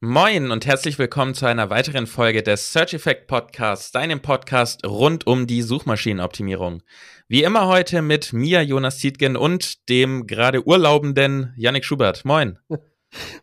Moin 0.00 0.50
und 0.50 0.66
herzlich 0.66 0.98
willkommen 0.98 1.32
zu 1.32 1.46
einer 1.46 1.70
weiteren 1.70 2.06
Folge 2.06 2.42
des 2.42 2.70
Search 2.70 2.92
Effect 2.92 3.28
Podcasts, 3.28 3.92
deinem 3.92 4.20
Podcast 4.20 4.86
rund 4.86 5.26
um 5.26 5.46
die 5.46 5.62
Suchmaschinenoptimierung. 5.62 6.82
Wie 7.28 7.42
immer 7.42 7.66
heute 7.66 8.02
mit 8.02 8.34
mir, 8.34 8.62
Jonas 8.62 8.98
Tietgen, 8.98 9.38
und 9.38 9.88
dem 9.88 10.26
gerade 10.26 10.66
urlaubenden 10.66 11.54
Yannick 11.56 11.86
Schubert. 11.86 12.26
Moin. 12.26 12.58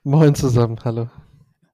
Moin 0.04 0.36
zusammen, 0.36 0.80
hallo. 0.86 1.10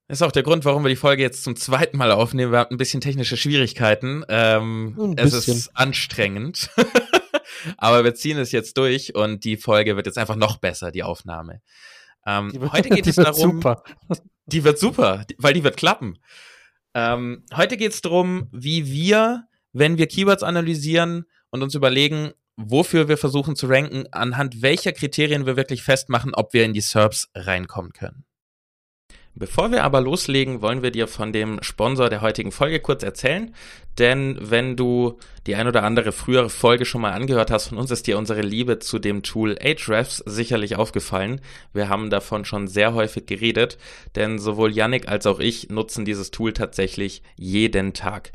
Das 0.08 0.20
ist 0.20 0.22
auch 0.22 0.32
der 0.32 0.44
Grund, 0.44 0.64
warum 0.64 0.82
wir 0.82 0.88
die 0.88 0.96
Folge 0.96 1.22
jetzt 1.22 1.44
zum 1.44 1.56
zweiten 1.56 1.98
Mal 1.98 2.10
aufnehmen. 2.10 2.50
Wir 2.50 2.58
hatten 2.58 2.76
ein 2.76 2.78
bisschen 2.78 3.02
technische 3.02 3.36
Schwierigkeiten. 3.36 4.24
Ähm, 4.30 5.14
es 5.18 5.46
ist 5.46 5.76
anstrengend. 5.76 6.70
Aber 7.76 8.02
wir 8.02 8.14
ziehen 8.14 8.38
es 8.38 8.50
jetzt 8.50 8.78
durch 8.78 9.14
und 9.14 9.44
die 9.44 9.58
Folge 9.58 9.96
wird 9.96 10.06
jetzt 10.06 10.16
einfach 10.16 10.36
noch 10.36 10.56
besser, 10.56 10.90
die 10.90 11.02
Aufnahme. 11.02 11.60
Ähm, 12.26 12.52
heute 12.72 12.90
geht 12.90 13.06
es 13.06 13.16
darum. 13.16 13.52
Super. 13.52 13.82
Die 14.46 14.64
wird 14.64 14.80
super, 14.80 15.24
weil 15.38 15.54
die 15.54 15.62
wird 15.62 15.76
klappen. 15.76 16.18
Ähm, 16.92 17.44
heute 17.54 17.76
geht 17.76 17.92
es 17.92 18.00
darum, 18.00 18.48
wie 18.50 18.90
wir, 18.90 19.46
wenn 19.72 19.96
wir 19.96 20.08
Keywords 20.08 20.42
analysieren 20.42 21.24
und 21.50 21.62
uns 21.62 21.76
überlegen, 21.76 22.32
wofür 22.56 23.06
wir 23.06 23.16
versuchen 23.16 23.54
zu 23.54 23.68
ranken, 23.68 24.06
anhand 24.10 24.60
welcher 24.60 24.90
Kriterien 24.92 25.46
wir 25.46 25.56
wirklich 25.56 25.84
festmachen, 25.84 26.34
ob 26.34 26.52
wir 26.52 26.64
in 26.64 26.72
die 26.72 26.80
SERPs 26.80 27.30
reinkommen 27.34 27.92
können. 27.92 28.24
Bevor 29.40 29.72
wir 29.72 29.84
aber 29.84 30.02
loslegen, 30.02 30.60
wollen 30.60 30.82
wir 30.82 30.90
dir 30.90 31.08
von 31.08 31.32
dem 31.32 31.62
Sponsor 31.62 32.10
der 32.10 32.20
heutigen 32.20 32.52
Folge 32.52 32.78
kurz 32.78 33.02
erzählen. 33.02 33.54
Denn 33.98 34.36
wenn 34.38 34.76
du 34.76 35.18
die 35.46 35.54
ein 35.54 35.66
oder 35.66 35.82
andere 35.82 36.12
frühere 36.12 36.50
Folge 36.50 36.84
schon 36.84 37.00
mal 37.00 37.12
angehört 37.12 37.50
hast 37.50 37.68
von 37.68 37.78
uns, 37.78 37.90
ist 37.90 38.06
dir 38.06 38.18
unsere 38.18 38.42
Liebe 38.42 38.80
zu 38.80 38.98
dem 38.98 39.22
Tool 39.22 39.56
Ahrefs 39.58 40.18
sicherlich 40.26 40.76
aufgefallen. 40.76 41.40
Wir 41.72 41.88
haben 41.88 42.10
davon 42.10 42.44
schon 42.44 42.68
sehr 42.68 42.92
häufig 42.92 43.24
geredet, 43.24 43.78
denn 44.14 44.38
sowohl 44.38 44.72
Yannick 44.72 45.08
als 45.08 45.24
auch 45.24 45.40
ich 45.40 45.70
nutzen 45.70 46.04
dieses 46.04 46.30
Tool 46.30 46.52
tatsächlich 46.52 47.22
jeden 47.36 47.94
Tag. 47.94 48.32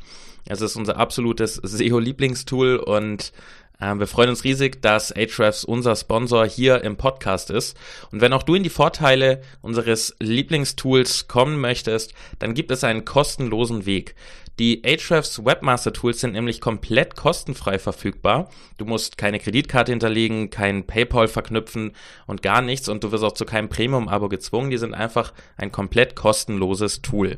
Es 0.47 0.61
ist 0.61 0.75
unser 0.75 0.97
absolutes 0.97 1.55
SEO-Lieblingstool 1.55 2.77
und 2.77 3.31
wir 3.79 4.07
freuen 4.07 4.29
uns 4.29 4.43
riesig, 4.43 4.81
dass 4.81 5.11
Ahrefs 5.11 5.63
unser 5.63 5.95
Sponsor 5.95 6.45
hier 6.45 6.83
im 6.83 6.97
Podcast 6.97 7.49
ist. 7.49 7.77
Und 8.11 8.21
wenn 8.21 8.33
auch 8.33 8.43
du 8.43 8.55
in 8.55 8.63
die 8.63 8.69
Vorteile 8.69 9.41
unseres 9.61 10.15
Lieblingstools 10.19 11.27
kommen 11.27 11.59
möchtest, 11.59 12.13
dann 12.39 12.53
gibt 12.53 12.71
es 12.71 12.83
einen 12.83 13.05
kostenlosen 13.05 13.85
Weg. 13.85 14.15
Die 14.57 14.83
Ahrefs 14.85 15.43
Webmaster 15.43 15.91
Tools 15.91 16.21
sind 16.21 16.31
nämlich 16.31 16.61
komplett 16.61 17.17
kostenfrei 17.17 17.77
verfügbar. 17.77 18.49
Du 18.77 18.85
musst 18.85 19.17
keine 19.17 19.39
Kreditkarte 19.39 19.91
hinterlegen, 19.91 20.49
kein 20.49 20.87
PayPal 20.87 21.27
verknüpfen 21.27 21.91
und 22.25 22.41
gar 22.41 22.61
nichts 22.61 22.87
und 22.87 23.03
du 23.03 23.11
wirst 23.11 23.25
auch 23.25 23.33
zu 23.33 23.43
keinem 23.43 23.67
Premium-Abo 23.67 24.29
gezwungen. 24.29 24.69
Die 24.69 24.77
sind 24.77 24.93
einfach 24.93 25.33
ein 25.57 25.73
komplett 25.73 26.15
kostenloses 26.15 27.01
Tool. 27.01 27.37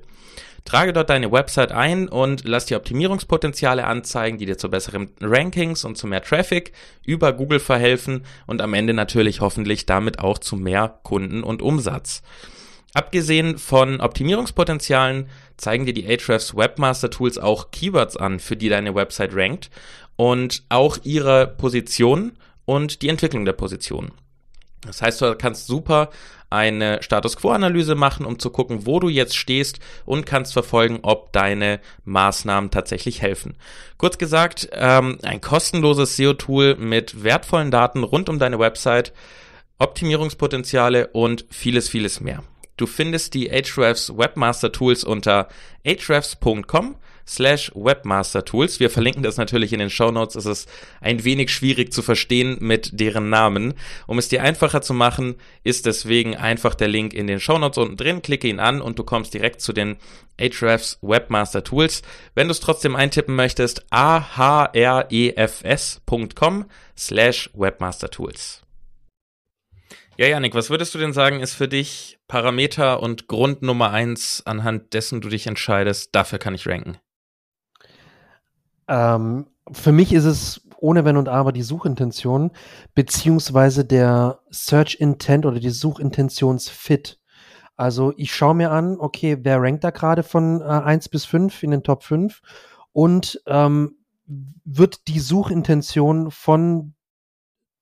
Trage 0.68 0.92
dort 0.92 1.10
deine 1.10 1.32
Website 1.32 1.72
ein 1.72 2.10
und 2.10 2.44
lass 2.44 2.66
die 2.66 2.76
Optimierungspotenziale 2.76 3.86
anzeigen, 3.86 4.38
die 4.38 4.46
dir 4.46 4.58
zu 4.58 4.70
besseren 4.70 5.10
Rankings 5.22 5.86
und 5.86 5.98
zu 5.98 6.08
mehr 6.08 6.22
Traffic 6.22 6.74
über 7.06 7.32
Google 7.32 7.62
verhelfen 7.62 8.26
und 8.48 8.62
am 8.62 8.74
Ende 8.74 8.94
natürlich 8.94 9.40
hoffentlich 9.40 9.86
damit 9.86 10.20
auch 10.20 10.40
zu 10.40 10.58
mehr 10.58 11.00
Kunden 11.04 11.44
und 11.44 11.62
Umsatz. 11.62 12.22
Abgesehen 12.94 13.58
von 13.58 14.02
Optimierungspotenzialen 14.02 15.30
zeigen 15.56 15.86
dir 15.86 15.94
die 15.94 16.06
Ahrefs 16.06 16.54
Webmaster 16.54 17.10
Tools 17.10 17.38
auch 17.38 17.72
Keywords 17.72 18.18
an, 18.18 18.42
für 18.42 18.58
die 18.58 18.68
deine 18.68 18.94
Website 18.94 19.34
rankt 19.34 19.70
und 20.18 20.64
auch 20.68 20.98
ihre 21.04 21.48
Position 21.48 22.34
und 22.66 23.02
die 23.02 23.08
Entwicklung 23.08 23.46
der 23.46 23.54
Position. 23.54 24.12
Das 24.88 25.02
heißt, 25.02 25.22
du 25.22 25.36
kannst 25.36 25.68
super 25.68 26.10
eine 26.50 27.04
Status 27.04 27.36
Quo-Analyse 27.38 27.96
machen, 27.96 28.26
um 28.26 28.40
zu 28.40 28.50
gucken, 28.50 28.86
wo 28.86 29.00
du 29.00 29.10
jetzt 29.10 29.36
stehst 29.36 29.80
und 30.06 30.26
kannst 30.26 30.54
verfolgen, 30.54 31.00
ob 31.02 31.34
deine 31.34 31.80
Maßnahmen 32.06 32.72
tatsächlich 32.72 33.22
helfen. 33.22 33.56
Kurz 33.98 34.18
gesagt, 34.18 34.70
ähm, 34.72 35.18
ein 35.24 35.42
kostenloses 35.42 36.16
SEO-Tool 36.16 36.76
mit 36.78 37.24
wertvollen 37.24 37.72
Daten 37.72 38.04
rund 38.04 38.30
um 38.30 38.40
deine 38.40 38.60
Website, 38.60 39.14
Optimierungspotenziale 39.78 41.08
und 41.08 41.46
vieles, 41.50 41.90
vieles 41.90 42.22
mehr. 42.22 42.44
Du 42.78 42.86
findest 42.88 43.34
die 43.34 43.52
Ahrefs 43.52 44.16
Webmaster 44.16 44.72
Tools 44.72 45.04
unter 45.04 45.50
ahrefs.com 45.86 46.96
slash 47.28 47.72
Webmaster 47.76 48.46
Tools. 48.46 48.80
Wir 48.80 48.90
verlinken 48.90 49.24
das 49.24 49.38
natürlich 49.38 49.74
in 49.74 49.80
den 49.80 49.90
Show 49.90 50.12
Notes. 50.12 50.36
Es 50.36 50.46
ist 50.46 50.70
ein 51.02 51.24
wenig 51.24 51.52
schwierig 51.52 51.92
zu 51.92 52.02
verstehen 52.02 52.58
mit 52.60 53.00
deren 53.00 53.30
Namen. 53.30 53.74
Um 54.08 54.18
es 54.18 54.30
dir 54.30 54.44
einfacher 54.44 54.82
zu 54.82 54.94
machen, 54.94 55.36
ist 55.64 55.86
deswegen 55.86 56.36
einfach 56.36 56.76
der 56.76 56.88
Link 56.88 57.14
in 57.14 57.28
den 57.28 57.40
Show 57.40 57.58
Notes 57.58 57.78
unten 57.78 57.98
drin. 57.98 58.22
Klicke 58.22 58.48
ihn 58.48 58.60
an 58.60 58.82
und 58.82 58.98
du 58.98 59.04
kommst 59.04 59.34
direkt 59.34 59.62
zu 59.62 59.74
den 59.74 59.98
Ahrefs 60.40 61.00
Webmaster 61.02 61.64
Tools. 61.64 62.02
Wenn 62.36 62.48
du 62.48 62.52
es 62.52 62.60
trotzdem 62.60 62.96
eintippen 62.96 63.36
möchtest, 63.36 63.86
ahrefs.com 63.92 64.76
slash 66.98 67.50
Webmaster 67.54 68.10
Tools. 68.10 68.62
Ja, 70.20 70.26
Janik, 70.26 70.56
was 70.56 70.72
würdest 70.72 70.96
du 70.96 70.98
denn 70.98 71.14
sagen, 71.14 71.42
ist 71.42 71.54
für 71.54 71.68
dich 71.68 72.18
Parameter 72.28 73.04
und 73.04 73.28
Grund 73.28 73.62
Nummer 73.62 73.92
eins, 73.92 74.42
anhand 74.46 74.94
dessen 74.94 75.22
du 75.22 75.30
dich 75.30 75.46
entscheidest, 75.46 76.16
dafür 76.16 76.40
kann 76.40 76.56
ich 76.56 76.68
ranken? 76.68 76.98
Ähm, 78.88 79.48
für 79.72 79.92
mich 79.92 80.14
ist 80.14 80.26
es 80.26 80.62
ohne 80.80 81.06
Wenn 81.06 81.18
und 81.18 81.28
Aber 81.28 81.52
die 81.52 81.64
Suchintention, 81.64 82.52
beziehungsweise 82.94 83.84
der 83.84 84.40
Search 84.52 84.98
Intent 85.00 85.46
oder 85.46 85.60
die 85.60 85.70
Suchintentionsfit. 85.70 87.20
Also 87.76 88.14
ich 88.18 88.34
schaue 88.34 88.56
mir 88.56 88.72
an, 88.72 88.98
okay, 89.00 89.38
wer 89.42 89.62
rankt 89.62 89.84
da 89.84 89.92
gerade 89.92 90.24
von 90.24 90.62
äh, 90.62 90.66
1 90.66 91.10
bis 91.10 91.26
5 91.26 91.64
in 91.64 91.72
den 91.72 91.84
Top 91.84 92.04
5 92.04 92.42
und 92.92 93.42
ähm, 93.46 93.98
wird 94.66 95.08
die 95.08 95.20
Suchintention 95.20 96.32
von 96.32 96.94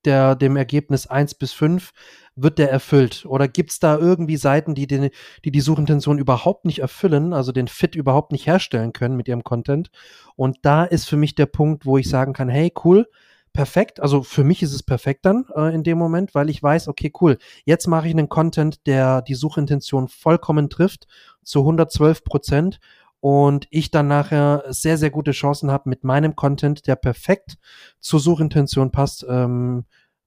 der, 0.06 0.36
dem 0.36 0.56
Ergebnis 0.56 1.08
1 1.08 1.36
bis 1.36 1.54
5 1.54 1.92
wird 2.36 2.58
der 2.58 2.72
erfüllt? 2.72 3.26
Oder 3.26 3.48
gibt 3.48 3.72
es 3.72 3.80
da 3.80 3.98
irgendwie 3.98 4.38
Seiten, 4.38 4.76
die, 4.76 4.88
den, 4.88 5.10
die 5.44 5.52
die 5.52 5.62
Suchintention 5.62 6.20
überhaupt 6.20 6.66
nicht 6.66 6.80
erfüllen, 6.80 7.34
also 7.34 7.52
den 7.52 7.68
Fit 7.68 7.96
überhaupt 7.96 8.32
nicht 8.32 8.46
herstellen 8.46 8.94
können 8.94 9.16
mit 9.16 9.28
ihrem 9.28 9.44
Content? 9.44 9.90
Und 10.36 10.58
da 10.64 10.84
ist 10.84 11.08
für 11.08 11.18
mich 11.18 11.36
der 11.36 11.46
Punkt, 11.46 11.86
wo 11.86 11.98
ich 11.98 12.10
sagen 12.10 12.34
kann, 12.34 12.50
hey, 12.50 12.72
cool, 12.84 13.08
perfekt. 13.56 14.00
Also 14.02 14.22
für 14.22 14.44
mich 14.44 14.62
ist 14.62 14.74
es 14.74 14.84
perfekt 14.84 15.26
dann 15.26 15.46
äh, 15.56 15.74
in 15.74 15.84
dem 15.84 15.98
Moment, 15.98 16.36
weil 16.36 16.50
ich 16.50 16.62
weiß, 16.62 16.88
okay, 16.88 17.12
cool, 17.22 17.38
jetzt 17.64 17.88
mache 17.88 18.08
ich 18.08 18.14
einen 18.14 18.30
Content, 18.30 18.86
der 18.86 19.22
die 19.22 19.34
Suchintention 19.34 20.08
vollkommen 20.10 20.70
trifft, 20.70 21.08
zu 21.42 21.60
112 21.62 22.24
Prozent 22.24 22.80
und 23.20 23.68
ich 23.70 23.92
dann 23.92 24.08
nachher 24.08 24.64
sehr, 24.70 24.98
sehr 24.98 25.10
gute 25.10 25.32
Chancen 25.32 25.72
habe 25.72 25.90
mit 25.90 26.04
meinem 26.04 26.36
Content, 26.36 26.88
der 26.88 26.96
perfekt 26.96 27.58
zur 28.00 28.20
Suchintention 28.20 28.92
passt, 28.92 29.26
ähm, 29.28 29.86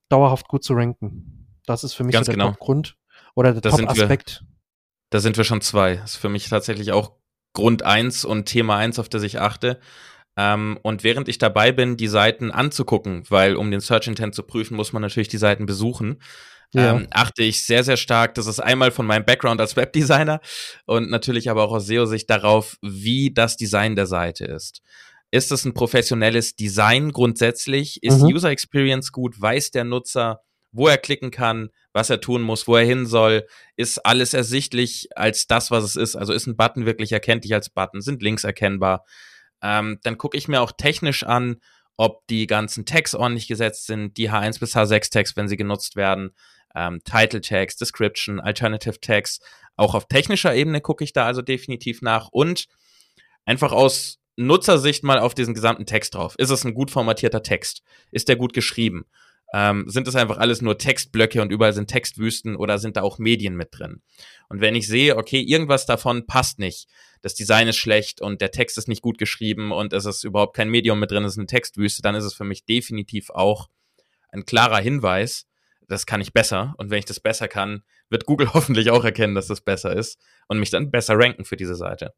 dauerhaft 0.08 0.48
gut 0.48 0.64
zu 0.64 0.74
ranken. 0.74 1.46
Das 1.66 1.84
ist 1.84 1.94
für 1.94 2.04
mich 2.04 2.14
Ganz 2.14 2.26
so 2.26 2.32
der 2.32 2.38
genau. 2.38 2.56
Grund 2.58 2.96
oder 3.34 3.52
der 3.52 3.70
Top-Aspekt. 3.70 4.44
Da 5.10 5.20
sind 5.20 5.36
wir 5.36 5.44
schon 5.44 5.60
zwei. 5.60 5.96
Das 5.96 6.12
ist 6.12 6.16
für 6.16 6.28
mich 6.28 6.48
tatsächlich 6.48 6.92
auch 6.92 7.12
Grund 7.54 7.82
eins 7.82 8.24
und 8.24 8.46
Thema 8.46 8.76
eins, 8.76 8.98
auf 8.98 9.08
das 9.08 9.22
ich 9.22 9.40
achte. 9.40 9.80
Ähm, 10.36 10.78
und 10.82 11.02
während 11.02 11.28
ich 11.28 11.38
dabei 11.38 11.72
bin, 11.72 11.96
die 11.96 12.08
Seiten 12.08 12.50
anzugucken, 12.50 13.24
weil 13.28 13.56
um 13.56 13.70
den 13.70 13.80
Search 13.80 14.06
Intent 14.06 14.34
zu 14.34 14.42
prüfen, 14.42 14.76
muss 14.76 14.92
man 14.92 15.02
natürlich 15.02 15.28
die 15.28 15.38
Seiten 15.38 15.66
besuchen. 15.66 16.20
Ja. 16.74 16.96
Ähm, 16.96 17.08
achte 17.10 17.42
ich 17.42 17.64
sehr, 17.64 17.82
sehr 17.82 17.96
stark. 17.96 18.34
Das 18.34 18.46
ist 18.46 18.60
einmal 18.60 18.90
von 18.90 19.06
meinem 19.06 19.24
Background 19.24 19.60
als 19.60 19.76
Webdesigner 19.76 20.40
und 20.84 21.10
natürlich 21.10 21.48
aber 21.48 21.64
auch 21.64 21.72
aus 21.72 21.86
SEO-Sicht 21.86 22.28
darauf, 22.28 22.76
wie 22.82 23.32
das 23.32 23.56
Design 23.56 23.96
der 23.96 24.06
Seite 24.06 24.44
ist. 24.44 24.82
Ist 25.30 25.52
es 25.52 25.64
ein 25.64 25.74
professionelles 25.74 26.56
Design 26.56 27.12
grundsätzlich? 27.12 28.02
Ist 28.02 28.20
mhm. 28.20 28.34
User 28.34 28.50
Experience 28.50 29.12
gut? 29.12 29.40
Weiß 29.40 29.70
der 29.70 29.84
Nutzer, 29.84 30.42
wo 30.72 30.88
er 30.88 30.98
klicken 30.98 31.30
kann, 31.30 31.70
was 31.92 32.10
er 32.10 32.20
tun 32.20 32.42
muss, 32.42 32.68
wo 32.68 32.76
er 32.76 32.84
hin 32.84 33.06
soll, 33.06 33.46
ist 33.76 34.04
alles 34.04 34.34
ersichtlich 34.34 35.08
als 35.16 35.46
das, 35.46 35.70
was 35.70 35.84
es 35.84 35.96
ist. 35.96 36.16
Also 36.16 36.32
ist 36.32 36.46
ein 36.46 36.56
Button 36.56 36.86
wirklich 36.86 37.12
erkenntlich 37.12 37.54
als 37.54 37.70
Button, 37.70 38.00
sind 38.00 38.22
Links 38.22 38.44
erkennbar. 38.44 39.04
Ähm, 39.62 39.98
dann 40.02 40.18
gucke 40.18 40.36
ich 40.36 40.48
mir 40.48 40.60
auch 40.60 40.72
technisch 40.72 41.24
an, 41.24 41.56
ob 41.96 42.26
die 42.28 42.46
ganzen 42.46 42.86
Tags 42.86 43.14
ordentlich 43.14 43.48
gesetzt 43.48 43.86
sind, 43.86 44.16
die 44.16 44.30
H1 44.30 44.60
bis 44.60 44.76
H6 44.76 45.10
Tags, 45.10 45.36
wenn 45.36 45.48
sie 45.48 45.56
genutzt 45.56 45.96
werden, 45.96 46.30
ähm, 46.74 47.00
Title 47.04 47.40
Tags, 47.40 47.76
Description, 47.76 48.40
Alternative 48.40 49.00
Tags. 49.00 49.40
Auch 49.76 49.94
auf 49.94 50.08
technischer 50.08 50.54
Ebene 50.54 50.80
gucke 50.80 51.04
ich 51.04 51.12
da 51.12 51.26
also 51.26 51.42
definitiv 51.42 52.02
nach 52.02 52.28
und 52.28 52.66
einfach 53.44 53.72
aus 53.72 54.18
Nutzersicht 54.36 55.02
mal 55.02 55.18
auf 55.18 55.34
diesen 55.34 55.54
gesamten 55.54 55.86
Text 55.86 56.14
drauf. 56.14 56.34
Ist 56.38 56.50
es 56.50 56.64
ein 56.64 56.74
gut 56.74 56.90
formatierter 56.90 57.42
Text? 57.42 57.82
Ist 58.12 58.28
der 58.28 58.36
gut 58.36 58.52
geschrieben? 58.52 59.06
Ähm, 59.52 59.88
sind 59.88 60.06
das 60.06 60.14
einfach 60.14 60.36
alles 60.36 60.60
nur 60.60 60.76
Textblöcke 60.76 61.40
und 61.40 61.50
überall 61.50 61.72
sind 61.72 61.88
Textwüsten 61.88 62.54
oder 62.54 62.78
sind 62.78 62.96
da 62.96 63.02
auch 63.02 63.18
Medien 63.18 63.56
mit 63.56 63.68
drin? 63.72 64.02
Und 64.48 64.60
wenn 64.60 64.74
ich 64.74 64.86
sehe, 64.86 65.16
okay, 65.16 65.40
irgendwas 65.40 65.86
davon 65.86 66.26
passt 66.26 66.58
nicht, 66.58 66.86
das 67.22 67.34
Design 67.34 67.66
ist 67.66 67.78
schlecht 67.78 68.20
und 68.20 68.40
der 68.40 68.50
Text 68.50 68.78
ist 68.78 68.88
nicht 68.88 69.02
gut 69.02 69.18
geschrieben 69.18 69.72
und 69.72 69.92
es 69.92 70.04
ist 70.04 70.22
überhaupt 70.22 70.54
kein 70.54 70.68
Medium 70.68 71.00
mit 71.00 71.10
drin, 71.10 71.24
es 71.24 71.32
ist 71.32 71.38
eine 71.38 71.46
Textwüste, 71.46 72.02
dann 72.02 72.14
ist 72.14 72.24
es 72.24 72.34
für 72.34 72.44
mich 72.44 72.64
definitiv 72.66 73.30
auch 73.30 73.68
ein 74.30 74.44
klarer 74.44 74.78
Hinweis, 74.78 75.47
das 75.88 76.06
kann 76.06 76.20
ich 76.20 76.32
besser. 76.32 76.74
Und 76.78 76.90
wenn 76.90 76.98
ich 76.98 77.04
das 77.04 77.20
besser 77.20 77.48
kann, 77.48 77.82
wird 78.10 78.26
Google 78.26 78.52
hoffentlich 78.54 78.90
auch 78.90 79.04
erkennen, 79.04 79.34
dass 79.34 79.48
das 79.48 79.60
besser 79.60 79.94
ist 79.94 80.18
und 80.46 80.58
mich 80.60 80.70
dann 80.70 80.90
besser 80.90 81.14
ranken 81.18 81.44
für 81.44 81.56
diese 81.56 81.74
Seite. 81.74 82.14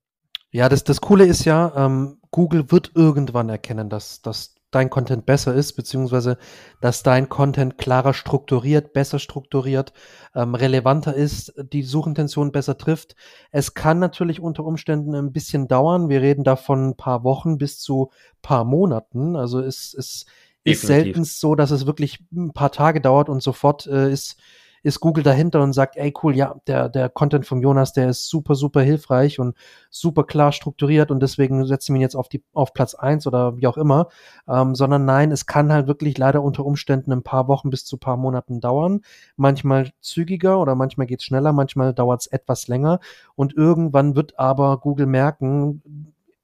Ja, 0.53 0.69
das, 0.69 0.83
das 0.83 1.01
Coole 1.01 1.25
ist 1.25 1.45
ja, 1.45 1.73
ähm, 1.77 2.19
Google 2.33 2.73
wird 2.73 2.93
irgendwann 2.95 3.49
erkennen, 3.49 3.89
dass, 3.89 4.21
dass 4.21 4.57
dein 4.71 4.91
Content 4.91 5.27
besser 5.27 5.55
ist, 5.55 5.73
beziehungsweise 5.75 6.39
dass 6.81 7.03
dein 7.03 7.29
Content 7.29 7.79
klarer 7.79 8.15
strukturiert, 8.15 8.93
besser 8.93 9.19
strukturiert, 9.19 9.93
ähm, 10.35 10.55
relevanter 10.55 11.15
ist, 11.15 11.53
die 11.73 11.83
Suchintention 11.83 12.53
besser 12.53 12.79
trifft. 12.79 13.17
Es 13.51 13.75
kann 13.75 13.99
natürlich 13.99 14.41
unter 14.41 14.65
Umständen 14.65 15.15
ein 15.15 15.33
bisschen 15.33 15.69
dauern. 15.69 16.09
Wir 16.09 16.21
reden 16.21 16.45
da 16.45 16.57
von 16.57 16.91
ein 16.91 16.97
paar 16.97 17.25
Wochen 17.25 17.59
bis 17.59 17.81
zu 17.81 18.11
paar 18.43 18.65
Monaten. 18.65 19.37
Also 19.37 19.61
es, 19.61 19.95
es 19.95 20.27
ist 20.65 20.83
selten 20.83 21.25
so, 21.25 21.55
dass 21.55 21.71
es 21.71 21.87
wirklich 21.87 22.21
ein 22.33 22.53
paar 22.53 22.73
Tage 22.73 23.01
dauert 23.01 23.29
und 23.29 23.43
sofort 23.43 23.87
äh, 23.87 24.11
ist 24.13 24.37
ist 24.83 25.01
Google 25.01 25.23
dahinter 25.23 25.63
und 25.63 25.73
sagt, 25.73 25.97
ey 25.97 26.13
cool, 26.23 26.35
ja, 26.35 26.57
der, 26.67 26.89
der 26.89 27.09
Content 27.09 27.47
vom 27.47 27.61
Jonas, 27.61 27.93
der 27.93 28.09
ist 28.09 28.29
super, 28.29 28.55
super 28.55 28.81
hilfreich 28.81 29.39
und 29.39 29.57
super 29.91 30.25
klar 30.25 30.53
strukturiert 30.53 31.11
und 31.11 31.21
deswegen 31.21 31.67
setzen 31.67 31.95
wir 31.95 31.99
ihn 31.99 32.03
jetzt 32.03 32.17
auf, 32.17 32.29
die, 32.29 32.43
auf 32.53 32.73
Platz 32.73 32.95
eins 32.95 33.27
oder 33.27 33.57
wie 33.59 33.67
auch 33.67 33.77
immer, 33.77 34.09
ähm, 34.49 34.75
sondern 34.75 35.05
nein, 35.05 35.33
es 35.33 35.47
kann 35.47 35.73
halt 35.73 35.87
wirklich 35.87 36.17
leider 36.17 36.43
unter 36.43 36.65
Umständen 36.65 37.13
ein 37.13 37.23
paar 37.23 37.49
Wochen 37.49 37.71
bis 37.71 37.85
zu 37.85 37.99
paar 37.99 38.17
Monaten 38.17 38.61
dauern, 38.61 39.03
manchmal 39.37 39.91
zügiger 40.01 40.59
oder 40.59 40.75
manchmal 40.75 41.07
geht's 41.07 41.25
schneller, 41.25 41.53
manchmal 41.53 41.93
dauert's 41.93 42.27
etwas 42.27 42.69
länger. 42.69 43.01
Und 43.35 43.55
irgendwann 43.55 44.17
wird 44.17 44.39
aber 44.39 44.79
Google 44.79 45.07
merken, 45.07 45.83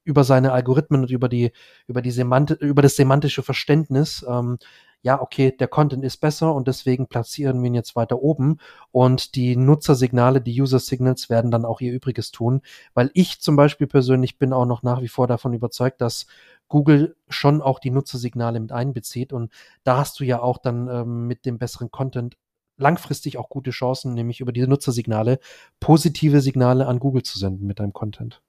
über 0.07 0.25
seine 0.25 0.53
Algorithmen 0.53 1.03
und 1.03 1.11
über 1.11 1.29
die 1.29 1.53
über 1.87 2.01
die 2.01 2.11
Semant 2.11 2.51
über 2.53 2.83
das 2.83 2.97
semantische 2.97 3.43
Verständnis 3.43 4.25
ähm, 4.29 4.59
ja, 5.03 5.21
okay, 5.21 5.53
der 5.57 5.69
Content 5.69 6.05
ist 6.05 6.17
besser 6.17 6.53
und 6.53 6.67
deswegen 6.67 7.07
platzieren 7.07 7.63
wir 7.63 7.69
ihn 7.69 7.75
jetzt 7.75 7.95
weiter 7.95 8.21
oben 8.23 8.59
und 8.91 9.37
die 9.37 9.55
Nutzersignale, 9.55 10.41
die 10.41 10.61
User 10.61 10.81
Signals 10.81 11.31
werden 11.31 11.53
dann 11.53 11.65
auch 11.65 11.81
ihr 11.81 11.93
Übriges 11.93 12.33
tun, 12.33 12.61
weil 12.93 13.11
ich 13.15 13.41
zum 13.41 13.55
Beispiel 13.55 13.87
persönlich 13.87 14.37
bin 14.39 14.53
auch 14.53 14.67
noch 14.67 14.83
nach 14.83 15.03
wie 15.03 15.09
vor 15.09 15.29
davon 15.29 15.55
überzeugt, 15.55 16.01
dass 16.01 16.27
Google 16.67 17.17
schon 17.29 17.63
auch 17.63 17.79
die 17.79 17.91
Nutzersignale 17.91 18.59
mit 18.59 18.73
einbezieht 18.73 19.33
und 19.33 19.53
da 19.85 19.99
hast 19.99 20.19
du 20.19 20.25
ja 20.25 20.41
auch 20.41 20.59
dann 20.59 20.89
ähm, 20.89 21.27
mit 21.29 21.47
dem 21.47 21.59
besseren 21.59 21.93
Content 21.93 22.37
langfristig 22.77 23.39
auch 23.39 23.49
gute 23.49 23.71
Chancen, 23.71 24.15
nämlich 24.15 24.41
über 24.41 24.53
diese 24.53 24.67
Nutzersignale 24.67 25.39
positive 25.79 26.41
Signale 26.41 26.87
an 26.87 26.99
Google 26.99 27.23
zu 27.23 27.39
senden 27.39 27.67
mit 27.67 27.79
deinem 27.79 27.93
Content. 27.93 28.43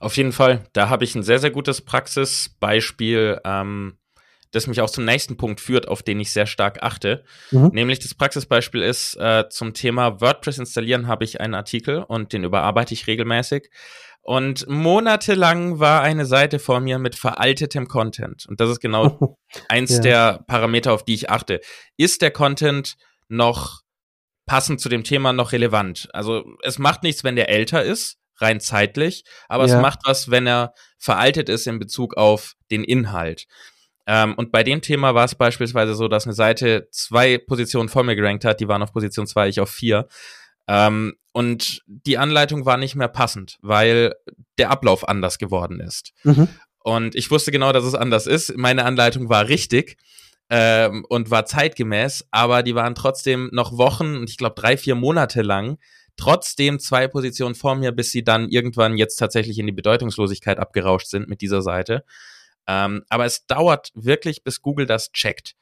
Auf 0.00 0.16
jeden 0.16 0.32
Fall, 0.32 0.64
da 0.72 0.88
habe 0.88 1.04
ich 1.04 1.14
ein 1.14 1.22
sehr, 1.22 1.38
sehr 1.38 1.50
gutes 1.50 1.80
Praxisbeispiel. 1.80 3.40
Ähm 3.44 3.98
das 4.54 4.66
mich 4.66 4.80
auch 4.80 4.90
zum 4.90 5.04
nächsten 5.04 5.36
Punkt 5.36 5.60
führt, 5.60 5.88
auf 5.88 6.02
den 6.02 6.20
ich 6.20 6.32
sehr 6.32 6.46
stark 6.46 6.82
achte. 6.82 7.24
Mhm. 7.50 7.70
Nämlich 7.72 7.98
das 7.98 8.14
Praxisbeispiel 8.14 8.82
ist 8.82 9.16
äh, 9.16 9.48
zum 9.50 9.74
Thema 9.74 10.20
WordPress 10.20 10.58
installieren 10.58 11.08
habe 11.08 11.24
ich 11.24 11.40
einen 11.40 11.54
Artikel 11.54 12.02
und 12.02 12.32
den 12.32 12.44
überarbeite 12.44 12.94
ich 12.94 13.06
regelmäßig. 13.06 13.70
Und 14.22 14.66
monatelang 14.68 15.80
war 15.80 16.02
eine 16.02 16.24
Seite 16.24 16.58
vor 16.58 16.80
mir 16.80 16.98
mit 16.98 17.14
veraltetem 17.14 17.88
Content. 17.88 18.46
Und 18.48 18.60
das 18.60 18.70
ist 18.70 18.80
genau 18.80 19.36
eins 19.68 19.96
ja. 19.96 20.00
der 20.00 20.44
Parameter, 20.46 20.92
auf 20.92 21.04
die 21.04 21.14
ich 21.14 21.30
achte. 21.30 21.60
Ist 21.98 22.22
der 22.22 22.30
Content 22.30 22.96
noch 23.28 23.82
passend 24.46 24.80
zu 24.80 24.88
dem 24.88 25.04
Thema 25.04 25.34
noch 25.34 25.52
relevant? 25.52 26.08
Also 26.14 26.44
es 26.62 26.78
macht 26.78 27.02
nichts, 27.02 27.22
wenn 27.22 27.36
der 27.36 27.50
älter 27.50 27.82
ist, 27.82 28.18
rein 28.38 28.60
zeitlich, 28.60 29.24
aber 29.48 29.66
ja. 29.66 29.76
es 29.76 29.82
macht 29.82 30.00
was, 30.04 30.30
wenn 30.30 30.46
er 30.46 30.74
veraltet 30.98 31.48
ist 31.48 31.66
in 31.66 31.78
Bezug 31.78 32.16
auf 32.16 32.54
den 32.70 32.84
Inhalt. 32.84 33.46
Ähm, 34.06 34.34
und 34.34 34.52
bei 34.52 34.62
dem 34.62 34.82
Thema 34.82 35.14
war 35.14 35.24
es 35.24 35.34
beispielsweise 35.34 35.94
so, 35.94 36.08
dass 36.08 36.26
eine 36.26 36.34
Seite 36.34 36.88
zwei 36.90 37.38
Positionen 37.38 37.88
vor 37.88 38.02
mir 38.02 38.16
gerankt 38.16 38.44
hat, 38.44 38.60
die 38.60 38.68
waren 38.68 38.82
auf 38.82 38.92
Position 38.92 39.26
zwei, 39.26 39.48
ich 39.48 39.60
auf 39.60 39.70
vier. 39.70 40.08
Ähm, 40.68 41.14
und 41.32 41.82
die 41.86 42.18
Anleitung 42.18 42.64
war 42.64 42.76
nicht 42.76 42.94
mehr 42.94 43.08
passend, 43.08 43.58
weil 43.60 44.14
der 44.58 44.70
Ablauf 44.70 45.08
anders 45.08 45.38
geworden 45.38 45.80
ist. 45.80 46.12
Mhm. 46.22 46.48
Und 46.78 47.14
ich 47.14 47.30
wusste 47.30 47.50
genau, 47.50 47.72
dass 47.72 47.84
es 47.84 47.94
anders 47.94 48.26
ist. 48.26 48.56
Meine 48.56 48.84
Anleitung 48.84 49.30
war 49.30 49.48
richtig 49.48 49.96
ähm, 50.50 51.04
und 51.08 51.30
war 51.30 51.46
zeitgemäß, 51.46 52.26
aber 52.30 52.62
die 52.62 52.74
waren 52.74 52.94
trotzdem 52.94 53.48
noch 53.52 53.76
Wochen 53.78 54.16
und 54.16 54.28
ich 54.28 54.36
glaube 54.36 54.60
drei, 54.60 54.76
vier 54.76 54.94
Monate 54.94 55.42
lang 55.42 55.78
trotzdem 56.16 56.78
zwei 56.78 57.08
Positionen 57.08 57.54
vor 57.54 57.74
mir, 57.74 57.92
bis 57.92 58.10
sie 58.10 58.24
dann 58.24 58.48
irgendwann 58.48 58.96
jetzt 58.96 59.16
tatsächlich 59.16 59.58
in 59.58 59.66
die 59.66 59.72
Bedeutungslosigkeit 59.72 60.58
abgerauscht 60.58 61.08
sind 61.08 61.28
mit 61.28 61.40
dieser 61.40 61.62
Seite. 61.62 62.04
Ähm, 62.66 63.02
aber 63.08 63.24
es 63.24 63.46
dauert 63.46 63.90
wirklich, 63.94 64.42
bis 64.42 64.62
Google 64.62 64.86
das 64.86 65.12
checkt. 65.12 65.54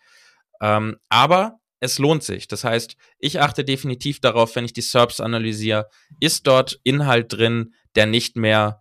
Ähm, 0.60 0.96
aber 1.08 1.58
es 1.80 1.98
lohnt 1.98 2.22
sich. 2.22 2.46
Das 2.46 2.62
heißt, 2.62 2.96
ich 3.18 3.40
achte 3.40 3.64
definitiv 3.64 4.20
darauf, 4.20 4.54
wenn 4.54 4.64
ich 4.64 4.72
die 4.72 4.82
SERPs 4.82 5.20
analysiere, 5.20 5.88
ist 6.20 6.46
dort 6.46 6.78
Inhalt 6.84 7.32
drin, 7.32 7.74
der 7.96 8.06
nicht 8.06 8.36
mehr 8.36 8.80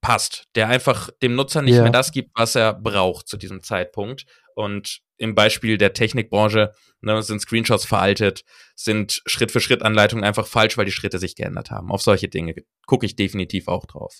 passt, 0.00 0.44
der 0.54 0.68
einfach 0.68 1.10
dem 1.22 1.34
Nutzer 1.34 1.60
nicht 1.62 1.74
yeah. 1.74 1.82
mehr 1.82 1.92
das 1.92 2.12
gibt, 2.12 2.30
was 2.34 2.54
er 2.54 2.72
braucht 2.72 3.26
zu 3.26 3.36
diesem 3.36 3.64
Zeitpunkt. 3.64 4.26
Und 4.58 5.02
im 5.18 5.36
Beispiel 5.36 5.78
der 5.78 5.92
Technikbranche 5.92 6.72
ne, 7.00 7.22
sind 7.22 7.40
Screenshots 7.40 7.84
veraltet, 7.84 8.42
sind 8.74 9.22
Schritt-für-Schritt-Anleitungen 9.24 10.24
einfach 10.24 10.48
falsch, 10.48 10.76
weil 10.76 10.84
die 10.84 10.90
Schritte 10.90 11.20
sich 11.20 11.36
geändert 11.36 11.70
haben. 11.70 11.92
Auf 11.92 12.02
solche 12.02 12.26
Dinge 12.26 12.56
gucke 12.84 13.06
ich 13.06 13.14
definitiv 13.14 13.68
auch 13.68 13.86
drauf. 13.86 14.18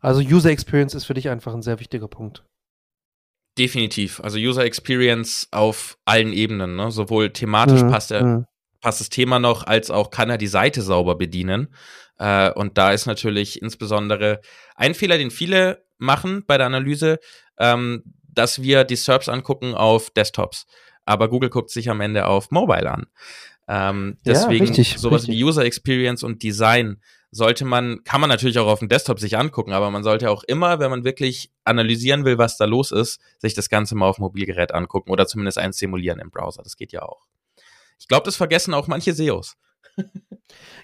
Also 0.00 0.22
User 0.22 0.48
Experience 0.48 0.94
ist 0.94 1.04
für 1.04 1.12
dich 1.12 1.28
einfach 1.28 1.52
ein 1.52 1.60
sehr 1.60 1.78
wichtiger 1.78 2.08
Punkt. 2.08 2.46
Definitiv. 3.58 4.18
Also 4.20 4.38
User 4.38 4.64
Experience 4.64 5.48
auf 5.50 5.98
allen 6.06 6.32
Ebenen. 6.32 6.76
Ne? 6.76 6.90
Sowohl 6.90 7.34
thematisch 7.34 7.82
mhm. 7.82 7.90
passt, 7.90 8.12
er, 8.12 8.24
mhm. 8.24 8.46
passt 8.80 9.00
das 9.00 9.10
Thema 9.10 9.38
noch, 9.38 9.66
als 9.66 9.90
auch 9.90 10.08
kann 10.08 10.30
er 10.30 10.38
die 10.38 10.46
Seite 10.46 10.80
sauber 10.80 11.16
bedienen. 11.16 11.74
Äh, 12.18 12.50
und 12.52 12.78
da 12.78 12.92
ist 12.92 13.04
natürlich 13.04 13.60
insbesondere 13.60 14.40
ein 14.74 14.94
Fehler, 14.94 15.18
den 15.18 15.30
viele 15.30 15.84
machen 15.98 16.44
bei 16.46 16.56
der 16.56 16.66
Analyse, 16.66 17.18
ähm, 17.58 18.02
dass 18.36 18.62
wir 18.62 18.84
die 18.84 18.96
SERPs 18.96 19.28
angucken 19.28 19.74
auf 19.74 20.10
Desktops. 20.10 20.66
Aber 21.04 21.28
Google 21.28 21.50
guckt 21.50 21.70
sich 21.70 21.90
am 21.90 22.00
Ende 22.00 22.26
auf 22.26 22.50
Mobile 22.50 22.90
an. 22.90 23.06
Ähm, 23.68 24.18
deswegen 24.24 24.64
ja, 24.64 24.70
richtig, 24.70 24.98
sowas 24.98 25.22
richtig. 25.22 25.36
wie 25.36 25.44
User 25.44 25.64
Experience 25.64 26.22
und 26.22 26.42
Design 26.42 27.00
sollte 27.32 27.64
man, 27.64 28.02
kann 28.04 28.20
man 28.20 28.30
natürlich 28.30 28.58
auch 28.58 28.68
auf 28.68 28.78
dem 28.78 28.88
Desktop 28.88 29.18
sich 29.18 29.36
angucken, 29.36 29.72
aber 29.72 29.90
man 29.90 30.04
sollte 30.04 30.30
auch 30.30 30.44
immer, 30.44 30.78
wenn 30.78 30.90
man 30.90 31.04
wirklich 31.04 31.50
analysieren 31.64 32.24
will, 32.24 32.38
was 32.38 32.56
da 32.56 32.64
los 32.64 32.92
ist, 32.92 33.20
sich 33.38 33.54
das 33.54 33.68
Ganze 33.68 33.94
mal 33.94 34.06
auf 34.06 34.18
Mobilgerät 34.18 34.72
angucken 34.72 35.10
oder 35.10 35.26
zumindest 35.26 35.58
eins 35.58 35.78
simulieren 35.78 36.20
im 36.20 36.30
Browser. 36.30 36.62
Das 36.62 36.76
geht 36.76 36.92
ja 36.92 37.02
auch. 37.02 37.26
Ich 37.98 38.08
glaube, 38.08 38.24
das 38.24 38.36
vergessen 38.36 38.74
auch 38.74 38.86
manche 38.86 39.12
SEOs. 39.12 39.56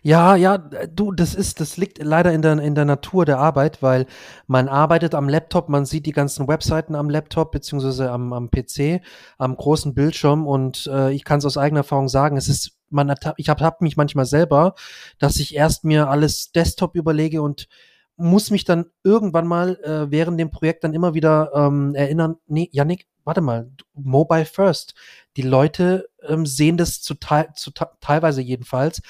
Ja, 0.02 0.34
ja, 0.36 0.58
du, 0.58 1.12
das 1.12 1.34
ist, 1.34 1.60
das 1.60 1.76
liegt 1.76 2.02
leider 2.02 2.32
in 2.32 2.42
der, 2.42 2.58
in 2.58 2.74
der 2.74 2.84
Natur 2.84 3.24
der 3.24 3.38
Arbeit, 3.38 3.82
weil 3.82 4.06
man 4.46 4.68
arbeitet 4.68 5.14
am 5.14 5.28
Laptop, 5.28 5.68
man 5.68 5.84
sieht 5.84 6.06
die 6.06 6.12
ganzen 6.12 6.48
Webseiten 6.48 6.94
am 6.96 7.08
Laptop 7.08 7.52
beziehungsweise 7.52 8.10
am, 8.10 8.32
am 8.32 8.50
PC, 8.50 9.00
am 9.38 9.56
großen 9.56 9.94
Bildschirm 9.94 10.46
und 10.46 10.88
äh, 10.92 11.12
ich 11.12 11.24
kann 11.24 11.38
es 11.38 11.44
aus 11.44 11.56
eigener 11.56 11.80
Erfahrung 11.80 12.08
sagen, 12.08 12.36
es 12.36 12.48
ist, 12.48 12.72
man, 12.90 13.14
ich 13.36 13.48
habe 13.48 13.64
hab 13.64 13.80
mich 13.80 13.96
manchmal 13.96 14.26
selber, 14.26 14.74
dass 15.18 15.36
ich 15.36 15.54
erst 15.54 15.84
mir 15.84 16.08
alles 16.08 16.50
Desktop 16.52 16.96
überlege 16.96 17.40
und 17.42 17.68
muss 18.22 18.50
mich 18.50 18.64
dann 18.64 18.86
irgendwann 19.04 19.46
mal 19.46 19.76
äh, 19.82 20.10
während 20.10 20.38
dem 20.38 20.50
Projekt 20.50 20.84
dann 20.84 20.94
immer 20.94 21.14
wieder 21.14 21.52
ähm, 21.54 21.94
erinnern, 21.94 22.36
nee, 22.46 22.68
Yannick, 22.72 23.06
warte 23.24 23.40
mal, 23.40 23.70
Mobile 23.94 24.44
First. 24.44 24.94
Die 25.36 25.42
Leute 25.42 26.08
ähm, 26.26 26.46
sehen 26.46 26.76
das 26.76 27.00
zu, 27.02 27.14
te 27.14 27.48
zu 27.54 27.70
teilweise 28.00 28.42
jedenfalls 28.42 29.02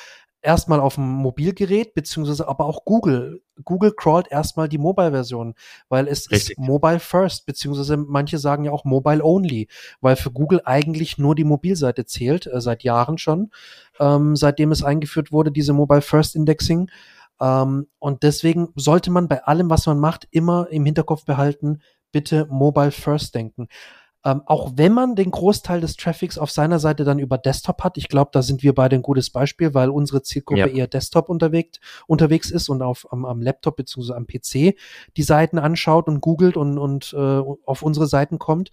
erstmal 0.43 0.81
auf 0.81 0.97
dem 0.97 1.09
Mobilgerät, 1.09 1.95
beziehungsweise 1.95 2.49
aber 2.49 2.67
auch 2.67 2.85
Google. 2.85 3.43
Google 3.65 3.93
crawlt 3.93 4.27
erstmal 4.31 4.69
die 4.69 4.79
Mobile-Version, 4.79 5.55
weil 5.89 6.09
es 6.09 6.31
Richtig. 6.31 6.51
ist 6.51 6.59
Mobile 6.59 6.99
First, 6.99 7.47
beziehungsweise 7.47 7.97
manche 7.97 8.39
sagen 8.39 8.65
ja 8.65 8.73
auch 8.73 8.85
Mobile 8.85 9.25
Only, 9.25 9.69
weil 10.01 10.17
für 10.17 10.33
Google 10.33 10.61
eigentlich 10.65 11.17
nur 11.17 11.35
die 11.37 11.45
Mobilseite 11.45 12.05
zählt, 12.07 12.47
äh, 12.47 12.61
seit 12.61 12.83
Jahren 12.83 13.19
schon, 13.19 13.53
ähm, 14.01 14.35
seitdem 14.35 14.73
es 14.73 14.83
eingeführt 14.83 15.31
wurde, 15.31 15.53
diese 15.53 15.73
Mobile 15.73 16.03
First 16.03 16.35
Indexing. 16.35 16.91
Ähm, 17.43 17.89
und 17.99 18.23
deswegen 18.23 18.69
sollte 18.77 19.11
man 19.11 19.29
bei 19.29 19.43
allem, 19.43 19.69
was 19.69 19.87
man 19.87 19.99
macht, 19.99 20.29
immer 20.31 20.69
im 20.71 20.87
Hinterkopf 20.87 21.25
behalten, 21.25 21.81
bitte 22.13 22.47
Mobile 22.49 22.93
First 22.93 23.35
denken. 23.35 23.69
Ähm, 24.25 24.43
auch 24.47 24.75
wenn 24.77 24.93
man 24.93 25.17
den 25.17 25.33
Großteil 25.33 25.81
des 25.81 25.97
Traffics 25.97 26.39
auf 26.39 26.53
seiner 26.53 26.79
Seite 26.79 27.03
dann 27.03 27.19
über 27.19 27.39
Desktop 27.39 27.83
hat, 27.83 27.99
ich 27.99 28.07
glaube, 28.07 28.31
da 28.33 28.43
sind 28.43 28.63
wir 28.63 28.73
beide 28.73 28.95
ein 28.95 29.03
gutes 29.03 29.31
Beispiel, 29.31 29.75
weil 29.75 29.91
unsere 29.91 30.23
Zielgruppe 30.23 30.61
ja. 30.61 30.67
eher 30.69 30.87
Desktop 30.87 31.29
unterwegs, 31.29 31.81
unterwegs 32.07 32.53
ist 32.53 32.69
und 32.69 32.83
auf, 32.83 33.13
am, 33.13 33.25
am 33.25 33.43
Laptop 33.43 33.75
bzw. 33.75 34.13
am 34.13 34.29
PC 34.29 34.79
die 35.17 35.23
Seiten 35.25 35.59
anschaut 35.59 36.07
und 36.07 36.21
googelt 36.21 36.57
und, 36.57 36.79
und 36.79 37.13
äh, 37.19 37.43
auf 37.67 37.83
unsere 37.83 38.07
Seiten 38.07 38.39
kommt. 38.39 38.71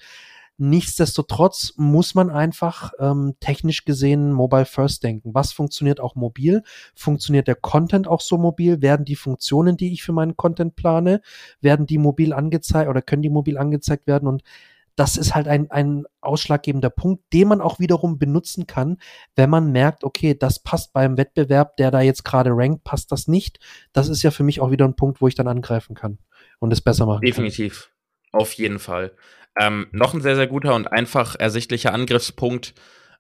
Nichtsdestotrotz 0.61 1.73
muss 1.77 2.15
man 2.15 2.29
einfach 2.29 2.91
ähm, 2.99 3.35
technisch 3.39 3.85
gesehen 3.85 4.33
Mobile 4.33 4.65
First 4.65 5.05
denken. 5.05 5.33
Was 5.33 5.53
funktioniert 5.53 6.01
auch 6.01 6.15
mobil? 6.15 6.63
Funktioniert 6.95 7.47
der 7.47 7.55
Content 7.55 8.09
auch 8.09 8.19
so 8.19 8.37
mobil? 8.37 8.81
Werden 8.81 9.05
die 9.05 9.15
Funktionen, 9.15 9.77
die 9.77 9.93
ich 9.93 10.03
für 10.03 10.11
meinen 10.11 10.35
Content 10.35 10.75
plane, 10.75 11.21
werden 11.61 11.85
die 11.85 11.97
mobil 11.97 12.33
angezeigt 12.33 12.89
oder 12.89 13.01
können 13.01 13.21
die 13.21 13.29
mobil 13.29 13.57
angezeigt 13.57 14.05
werden? 14.05 14.27
Und 14.27 14.43
das 14.97 15.15
ist 15.15 15.33
halt 15.33 15.47
ein, 15.47 15.71
ein 15.71 16.03
ausschlaggebender 16.19 16.89
Punkt, 16.89 17.23
den 17.31 17.47
man 17.47 17.61
auch 17.61 17.79
wiederum 17.79 18.19
benutzen 18.19 18.67
kann, 18.67 18.97
wenn 19.37 19.49
man 19.49 19.71
merkt, 19.71 20.03
okay, 20.03 20.35
das 20.37 20.59
passt 20.59 20.91
beim 20.91 21.15
Wettbewerb, 21.15 21.77
der 21.77 21.89
da 21.89 22.01
jetzt 22.01 22.25
gerade 22.25 22.49
rankt, 22.53 22.83
passt 22.83 23.13
das 23.13 23.29
nicht. 23.29 23.59
Das 23.93 24.09
ist 24.09 24.23
ja 24.23 24.31
für 24.31 24.43
mich 24.43 24.59
auch 24.59 24.71
wieder 24.71 24.83
ein 24.83 24.97
Punkt, 24.97 25.21
wo 25.21 25.29
ich 25.29 25.35
dann 25.35 25.47
angreifen 25.47 25.95
kann 25.95 26.17
und 26.59 26.73
es 26.73 26.81
besser 26.81 27.05
machen 27.05 27.21
Definitiv. 27.21 27.83
Kann. 27.83 27.98
Auf 28.31 28.53
jeden 28.53 28.79
Fall. 28.79 29.15
Ähm, 29.59 29.87
noch 29.91 30.13
ein 30.13 30.21
sehr, 30.21 30.35
sehr 30.35 30.47
guter 30.47 30.75
und 30.75 30.87
einfach 30.87 31.35
ersichtlicher 31.37 31.93
Angriffspunkt 31.93 32.73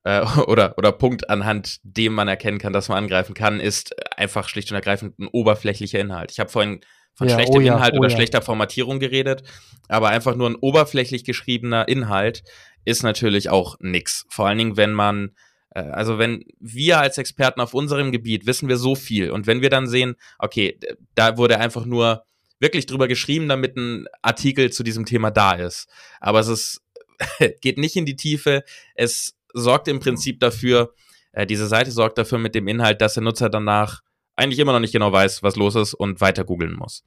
äh, 0.03 0.21
oder, 0.47 0.75
oder 0.77 0.91
Punkt, 0.91 1.29
anhand 1.29 1.79
dem 1.83 2.13
man 2.13 2.27
erkennen 2.27 2.59
kann, 2.59 2.73
dass 2.73 2.89
man 2.89 2.97
angreifen 2.97 3.33
kann, 3.33 3.59
ist 3.59 3.95
einfach 4.17 4.47
schlicht 4.47 4.71
und 4.71 4.75
ergreifend 4.75 5.19
ein 5.19 5.27
oberflächlicher 5.27 5.99
Inhalt. 5.99 6.31
Ich 6.31 6.39
habe 6.39 6.49
vorhin 6.49 6.81
von 7.15 7.27
ja, 7.27 7.35
schlechtem 7.35 7.57
oh 7.57 7.61
ja, 7.61 7.75
Inhalt 7.75 7.93
oh 7.95 7.99
oder 7.99 8.09
ja. 8.09 8.15
schlechter 8.15 8.41
Formatierung 8.41 8.99
geredet, 8.99 9.43
aber 9.87 10.09
einfach 10.09 10.35
nur 10.35 10.49
ein 10.49 10.55
oberflächlich 10.55 11.25
geschriebener 11.25 11.87
Inhalt 11.87 12.43
ist 12.85 13.03
natürlich 13.03 13.49
auch 13.49 13.75
nix. 13.79 14.25
Vor 14.29 14.47
allen 14.47 14.57
Dingen, 14.57 14.77
wenn 14.77 14.93
man 14.93 15.31
äh, 15.71 15.81
also 15.81 16.17
wenn 16.17 16.45
wir 16.59 16.99
als 16.99 17.17
Experten 17.17 17.61
auf 17.61 17.73
unserem 17.73 18.11
Gebiet 18.11 18.45
wissen 18.45 18.69
wir 18.69 18.77
so 18.77 18.95
viel 18.95 19.31
und 19.31 19.47
wenn 19.47 19.61
wir 19.61 19.69
dann 19.69 19.87
sehen, 19.87 20.15
okay, 20.37 20.79
da 21.15 21.37
wurde 21.37 21.59
einfach 21.59 21.85
nur 21.85 22.23
wirklich 22.59 22.85
drüber 22.85 23.07
geschrieben, 23.07 23.47
damit 23.47 23.75
ein 23.77 24.05
Artikel 24.21 24.71
zu 24.71 24.83
diesem 24.83 25.05
Thema 25.05 25.31
da 25.31 25.53
ist. 25.53 25.87
Aber 26.19 26.39
es 26.39 26.47
ist, 26.47 26.81
geht 27.61 27.77
nicht 27.77 27.95
in 27.95 28.05
die 28.05 28.15
Tiefe. 28.15 28.63
Es 28.95 29.35
sorgt 29.53 29.87
im 29.87 29.99
Prinzip 29.99 30.39
dafür, 30.39 30.93
äh, 31.31 31.45
diese 31.45 31.67
Seite 31.67 31.91
sorgt 31.91 32.17
dafür 32.17 32.37
mit 32.37 32.55
dem 32.55 32.67
Inhalt, 32.67 33.01
dass 33.01 33.15
der 33.15 33.23
Nutzer 33.23 33.49
danach 33.49 34.01
eigentlich 34.35 34.59
immer 34.59 34.73
noch 34.73 34.79
nicht 34.79 34.93
genau 34.93 35.11
weiß, 35.11 35.43
was 35.43 35.55
los 35.55 35.75
ist 35.75 35.93
und 35.93 36.21
weiter 36.21 36.43
googeln 36.43 36.73
muss. 36.73 37.03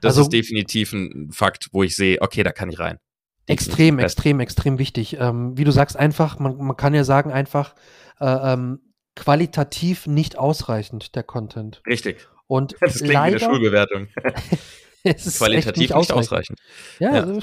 Das 0.00 0.16
also, 0.16 0.22
ist 0.22 0.32
definitiv 0.32 0.92
ein 0.92 1.30
Fakt, 1.32 1.68
wo 1.72 1.82
ich 1.82 1.96
sehe, 1.96 2.20
okay, 2.20 2.42
da 2.42 2.52
kann 2.52 2.70
ich 2.70 2.78
rein. 2.78 2.98
Extrem, 3.46 3.98
extrem, 3.98 4.40
extrem 4.40 4.78
wichtig. 4.78 5.16
Ähm, 5.20 5.56
wie 5.56 5.64
du 5.64 5.70
sagst, 5.70 5.96
einfach, 5.96 6.38
man, 6.38 6.56
man 6.56 6.76
kann 6.76 6.94
ja 6.94 7.04
sagen, 7.04 7.30
einfach 7.30 7.74
äh, 8.20 8.26
ähm, 8.26 8.80
qualitativ 9.14 10.06
nicht 10.06 10.36
ausreichend, 10.36 11.14
der 11.14 11.22
Content. 11.22 11.80
Richtig. 11.86 12.26
Und 12.46 12.74
das 12.80 12.96
klingt 12.96 13.12
leider, 13.12 13.40
wie 13.40 13.44
eine 13.44 13.54
Schulbewertung. 13.54 14.08
es 15.16 15.26
ist 15.26 15.38
qualitativ 15.38 15.76
nicht 15.76 15.92
ausreichend. 15.92 16.18
Nicht 16.18 16.30
ausreichend. 16.32 16.58
Ja, 16.98 17.14
ja. 17.14 17.22
Also, 17.22 17.40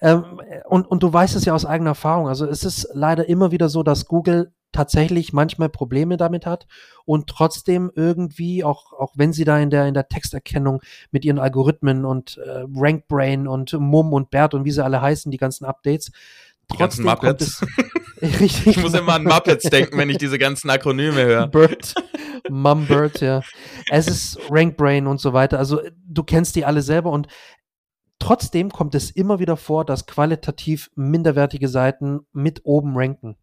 ähm, 0.00 0.40
und, 0.68 0.86
und 0.86 1.02
du 1.02 1.12
weißt 1.12 1.36
es 1.36 1.44
ja 1.44 1.54
aus 1.54 1.64
eigener 1.64 1.90
Erfahrung. 1.90 2.28
Also 2.28 2.46
es 2.46 2.64
ist 2.64 2.88
leider 2.92 3.28
immer 3.28 3.50
wieder 3.50 3.68
so, 3.68 3.82
dass 3.82 4.06
Google 4.06 4.52
tatsächlich 4.72 5.32
manchmal 5.32 5.68
Probleme 5.68 6.16
damit 6.16 6.46
hat 6.46 6.66
und 7.04 7.26
trotzdem 7.26 7.90
irgendwie, 7.94 8.62
auch, 8.62 8.92
auch 8.92 9.12
wenn 9.16 9.32
sie 9.32 9.44
da 9.44 9.58
in 9.58 9.70
der, 9.70 9.86
in 9.86 9.94
der 9.94 10.08
Texterkennung 10.08 10.80
mit 11.10 11.24
ihren 11.24 11.38
Algorithmen 11.38 12.04
und 12.04 12.38
äh, 12.38 12.64
RankBrain 12.72 13.48
und 13.48 13.72
Mum 13.72 14.12
und 14.12 14.30
Bert 14.30 14.54
und 14.54 14.64
wie 14.64 14.70
sie 14.70 14.84
alle 14.84 15.00
heißen, 15.00 15.32
die 15.32 15.38
ganzen 15.38 15.64
Updates, 15.64 16.12
ganzen 16.78 17.04
Muppets. 17.04 17.64
richtig. 18.22 18.66
Ich 18.66 18.82
muss 18.82 18.94
immer 18.94 19.14
an 19.14 19.24
Muppets 19.24 19.68
denken, 19.68 19.98
wenn 19.98 20.10
ich 20.10 20.18
diese 20.18 20.38
ganzen 20.38 20.70
Akronyme 20.70 21.24
höre. 21.24 21.46
Bird, 21.46 21.94
Mumbird, 22.48 23.20
ja. 23.20 23.42
Es 23.90 24.08
ist 24.08 24.38
RankBrain 24.50 25.06
und 25.06 25.20
so 25.20 25.32
weiter. 25.32 25.58
Also 25.58 25.80
du 26.06 26.22
kennst 26.22 26.56
die 26.56 26.64
alle 26.64 26.82
selber 26.82 27.10
und 27.10 27.28
trotzdem 28.18 28.70
kommt 28.70 28.94
es 28.94 29.10
immer 29.10 29.38
wieder 29.38 29.56
vor, 29.56 29.84
dass 29.84 30.06
qualitativ 30.06 30.90
minderwertige 30.94 31.68
Seiten 31.68 32.20
mit 32.32 32.60
oben 32.64 32.92
ranken. 32.96 33.36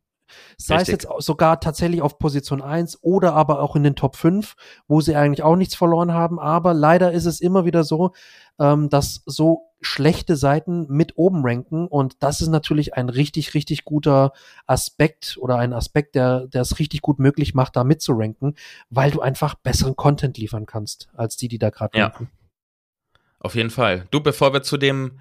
Sei 0.58 0.78
Richtig. 0.78 0.96
es 0.96 1.04
jetzt 1.04 1.26
sogar 1.26 1.60
tatsächlich 1.60 2.02
auf 2.02 2.20
Position 2.20 2.62
1 2.62 3.00
oder 3.02 3.34
aber 3.34 3.62
auch 3.62 3.76
in 3.76 3.84
den 3.84 3.96
Top 3.96 4.16
5, 4.16 4.56
wo 4.88 5.02
sie 5.02 5.16
eigentlich 5.16 5.44
auch 5.44 5.56
nichts 5.56 5.76
verloren 5.76 6.14
haben. 6.14 6.40
Aber 6.40 6.74
leider 6.74 7.12
ist 7.12 7.26
es 7.26 7.42
immer 7.42 7.66
wieder 7.66 7.84
so, 7.84 8.14
ähm, 8.60 8.90
dass 8.90 9.22
so 9.26 9.68
schlechte 9.82 10.36
Seiten 10.36 10.88
mit 10.90 11.18
oben 11.18 11.42
ranken. 11.44 11.88
Und 11.88 12.24
das 12.24 12.42
ist 12.42 12.50
natürlich 12.50 12.96
ein 12.96 13.10
richtig, 13.10 13.54
richtig 13.54 13.86
guter 13.86 14.34
Aspekt 14.66 15.38
oder 15.40 15.58
ein 15.58 15.74
Aspekt, 15.74 16.16
der, 16.16 16.48
der 16.48 16.62
es 16.62 16.80
richtig 16.80 17.02
gut 17.02 17.20
möglich 17.20 17.54
macht, 17.54 17.76
da 17.76 17.84
mitzuranken, 17.84 18.56
weil 18.90 19.12
du 19.12 19.22
einfach 19.22 19.56
besseren 19.56 19.96
Content 19.96 20.38
liefern 20.38 20.66
kannst, 20.66 21.10
als 21.14 21.38
die, 21.38 21.48
die 21.48 21.60
da 21.60 21.70
gerade 21.70 21.98
ja. 21.98 22.06
ranken. 22.08 22.30
Auf 23.40 23.56
jeden 23.56 23.70
Fall. 23.70 24.08
Du, 24.10 24.20
bevor 24.20 24.54
wir 24.54 24.64
zu 24.64 24.78
dem 24.78 25.20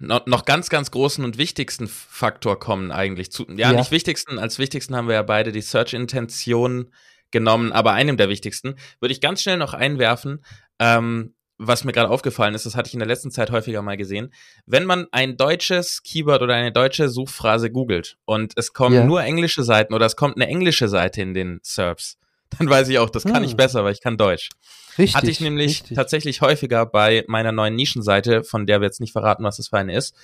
noch 0.00 0.44
ganz, 0.44 0.68
ganz 0.68 0.90
großen 0.90 1.24
und 1.24 1.38
wichtigsten 1.38 1.88
Faktor 1.88 2.58
kommen 2.58 2.92
eigentlich 2.92 3.32
zu. 3.32 3.46
Ja, 3.48 3.72
ja, 3.72 3.78
nicht 3.78 3.90
wichtigsten, 3.90 4.38
als 4.38 4.58
wichtigsten 4.58 4.94
haben 4.96 5.08
wir 5.08 5.14
ja 5.14 5.22
beide 5.22 5.52
die 5.52 5.60
Search-Intention 5.60 6.92
genommen, 7.30 7.72
aber 7.72 7.92
einem 7.92 8.16
der 8.16 8.28
wichtigsten 8.28 8.76
würde 9.00 9.12
ich 9.12 9.20
ganz 9.20 9.42
schnell 9.42 9.56
noch 9.56 9.74
einwerfen, 9.74 10.44
ähm, 10.78 11.34
was 11.58 11.82
mir 11.82 11.92
gerade 11.92 12.08
aufgefallen 12.08 12.54
ist, 12.54 12.66
das 12.66 12.76
hatte 12.76 12.86
ich 12.88 12.94
in 12.94 13.00
der 13.00 13.08
letzten 13.08 13.32
Zeit 13.32 13.50
häufiger 13.50 13.82
mal 13.82 13.96
gesehen. 13.96 14.32
Wenn 14.64 14.84
man 14.84 15.08
ein 15.10 15.36
deutsches 15.36 16.02
Keyword 16.04 16.42
oder 16.42 16.54
eine 16.54 16.72
deutsche 16.72 17.08
Suchphrase 17.08 17.70
googelt 17.70 18.16
und 18.24 18.52
es 18.56 18.72
kommen 18.72 18.94
yeah. 18.94 19.04
nur 19.04 19.22
englische 19.24 19.64
Seiten 19.64 19.92
oder 19.92 20.06
es 20.06 20.14
kommt 20.14 20.36
eine 20.36 20.46
englische 20.46 20.88
Seite 20.88 21.20
in 21.20 21.34
den 21.34 21.58
SERPs, 21.62 22.16
dann 22.56 22.68
weiß 22.68 22.88
ich 22.88 22.98
auch, 22.98 23.10
das 23.10 23.24
kann 23.24 23.36
hm. 23.36 23.44
ich 23.44 23.56
besser, 23.56 23.84
weil 23.84 23.92
ich 23.92 24.00
kann 24.00 24.16
Deutsch. 24.16 24.50
Richtig, 24.98 25.16
Hatte 25.16 25.30
ich 25.30 25.40
nämlich 25.40 25.80
richtig. 25.80 25.96
tatsächlich 25.96 26.40
häufiger 26.40 26.86
bei 26.86 27.24
meiner 27.28 27.52
neuen 27.52 27.76
Nischenseite, 27.76 28.42
von 28.42 28.66
der 28.66 28.80
wir 28.80 28.86
jetzt 28.86 29.00
nicht 29.00 29.12
verraten, 29.12 29.44
was 29.44 29.58
das 29.58 29.68
für 29.68 29.78
eine 29.78 29.94
ist. 29.94 30.14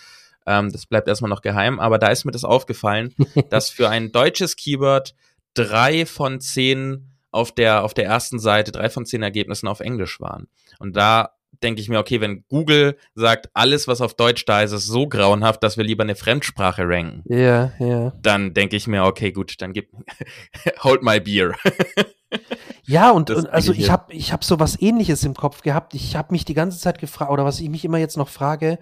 Ähm, 0.47 0.73
das 0.73 0.87
bleibt 0.87 1.09
erstmal 1.09 1.29
noch 1.29 1.43
geheim, 1.43 1.79
aber 1.79 1.99
da 1.99 2.09
ist 2.09 2.25
mir 2.25 2.33
das 2.33 2.45
aufgefallen, 2.45 3.15
dass 3.51 3.71
für 3.71 3.89
ein 3.89 4.11
deutsches 4.11 4.57
Keyword 4.57 5.15
drei 5.55 6.07
von 6.07 6.41
zehn 6.41 7.11
auf 7.31 7.53
der, 7.53 7.85
auf 7.85 7.95
der 7.95 8.05
ersten 8.05 8.39
Seite, 8.39 8.73
drei 8.73 8.91
von 8.91 9.07
zehn 9.07 9.23
Ergebnissen 9.23 9.69
auf 9.69 9.81
Englisch 9.81 10.21
waren. 10.21 10.49
Und 10.79 10.97
da 10.97 11.34
denke 11.63 11.81
ich 11.81 11.89
mir, 11.89 11.99
okay, 11.99 12.21
wenn 12.21 12.45
Google 12.49 12.97
sagt, 13.15 13.51
alles, 13.55 13.89
was 13.89 14.01
auf 14.01 14.15
Deutsch 14.15 14.45
da 14.45 14.63
ist, 14.63 14.73
ist 14.73 14.87
so 14.87 15.07
grauenhaft, 15.09 15.63
dass 15.63 15.77
wir 15.77 15.85
lieber 15.85 16.03
eine 16.03 16.17
Fremdsprache 16.17 16.89
ranken. 16.89 17.23
Ja, 17.27 17.73
ja. 17.79 18.13
Dann 18.21 18.55
denke 18.55 18.77
ich 18.77 18.87
mir, 18.87 19.05
okay, 19.05 19.33
gut, 19.33 19.61
dann 19.61 19.73
gib, 19.73 19.91
hold 20.83 21.03
my 21.03 21.21
beer. 21.21 21.55
Ja, 22.87 23.13
und, 23.13 23.31
und 23.31 23.49
also 23.49 23.73
ich 23.73 23.91
habe 23.91 24.13
ich 24.13 24.33
hab 24.33 24.45
so 24.45 24.59
was 24.59 24.81
ähnliches 24.81 25.25
im 25.25 25.35
Kopf 25.35 25.63
gehabt. 25.63 25.95
Ich 25.95 26.17
habe 26.17 26.33
mich 26.33 26.45
die 26.45 26.55
ganze 26.55 26.79
Zeit 26.79 26.99
gefragt, 26.99 27.31
oder 27.31 27.45
was 27.45 27.61
ich 27.61 27.71
mich 27.71 27.85
immer 27.85 27.99
jetzt 27.99 28.17
noch 28.17 28.29
frage, 28.29 28.79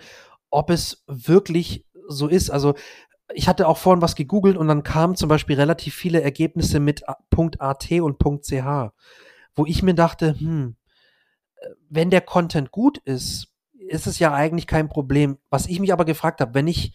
ob 0.51 0.71
es 0.71 1.05
wirklich 1.07 1.87
so 2.09 2.29
ist. 2.29 2.51
Also 2.51 2.75
ich 3.35 3.49
hatte 3.49 3.69
auch 3.69 3.79
vorhin 3.79 4.03
was 4.03 4.17
gegoogelt 4.17 4.57
und 4.57 4.69
dann 4.69 4.83
kamen 4.83 5.17
zum 5.17 5.29
Beispiel 5.29 5.57
relativ 5.57 5.95
viele 5.95 6.21
Ergebnisse 6.21 6.81
mit 6.81 7.05
.at 7.09 7.91
und 7.93 8.19
.ch, 8.19 8.63
wo 9.55 9.67
ich 9.67 9.83
mir 9.83 9.95
dachte, 9.95 10.39
hm, 10.39 10.77
wenn 11.89 12.11
der 12.11 12.21
Content 12.21 12.71
gut 12.71 12.99
ist, 12.99 13.49
ist 13.73 14.07
es 14.07 14.19
ja 14.19 14.33
eigentlich 14.33 14.67
kein 14.67 14.89
Problem. 14.89 15.39
Was 15.51 15.67
ich 15.67 15.81
mich 15.81 15.93
aber 15.93 16.05
gefragt 16.05 16.41
habe, 16.41 16.55
wenn 16.55 16.67
ich 16.67 16.93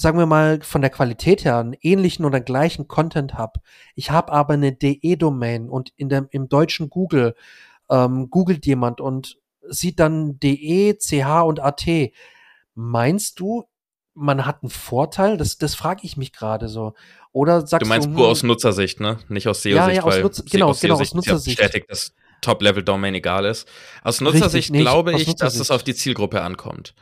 sagen 0.00 0.18
wir 0.18 0.26
mal, 0.26 0.60
von 0.62 0.80
der 0.80 0.90
Qualität 0.90 1.44
her 1.44 1.58
einen 1.58 1.76
ähnlichen 1.80 2.24
oder 2.24 2.40
gleichen 2.40 2.88
Content 2.88 3.34
habe. 3.34 3.60
Ich 3.94 4.10
habe 4.10 4.32
aber 4.32 4.54
eine 4.54 4.72
DE-Domain 4.72 5.68
und 5.68 5.92
in 5.96 6.08
dem, 6.08 6.28
im 6.30 6.48
deutschen 6.48 6.88
Google 6.88 7.34
ähm, 7.90 8.30
googelt 8.30 8.64
jemand 8.66 9.00
und 9.00 9.38
sieht 9.68 10.00
dann 10.00 10.38
DE, 10.38 10.96
CH 10.96 11.42
und 11.42 11.60
AT. 11.60 11.86
Meinst 12.74 13.40
du, 13.40 13.64
man 14.14 14.46
hat 14.46 14.62
einen 14.62 14.70
Vorteil? 14.70 15.36
Das, 15.36 15.58
das 15.58 15.74
frage 15.74 16.00
ich 16.04 16.16
mich 16.16 16.32
gerade 16.32 16.68
so. 16.68 16.94
Oder 17.32 17.66
sagst 17.66 17.84
du 17.84 17.88
meinst 17.88 18.08
du, 18.08 18.14
pur 18.14 18.24
hm, 18.24 18.30
aus 18.30 18.42
Nutzersicht, 18.42 19.00
ne? 19.00 19.18
Nicht 19.28 19.48
aus 19.48 19.62
SEO-Sicht, 19.62 19.76
ja, 19.76 19.90
ja, 19.90 20.02
aus 20.02 20.18
Nutz 20.18 20.44
genau, 20.50 20.68
aus 20.70 20.80
genau, 20.80 20.94
aus 20.98 21.14
Nutzersicht. 21.14 21.58
bestätigt, 21.58 21.90
dass 21.90 22.14
Top-Level-Domain 22.40 23.14
egal 23.14 23.44
ist. 23.44 23.68
Aus 24.02 24.20
Nutzersicht 24.20 24.70
Richtig, 24.70 24.80
glaube 24.80 25.14
ich, 25.14 25.34
dass 25.36 25.56
es 25.56 25.70
auf 25.70 25.82
die 25.82 25.94
Zielgruppe 25.94 26.42
ankommt. 26.42 26.94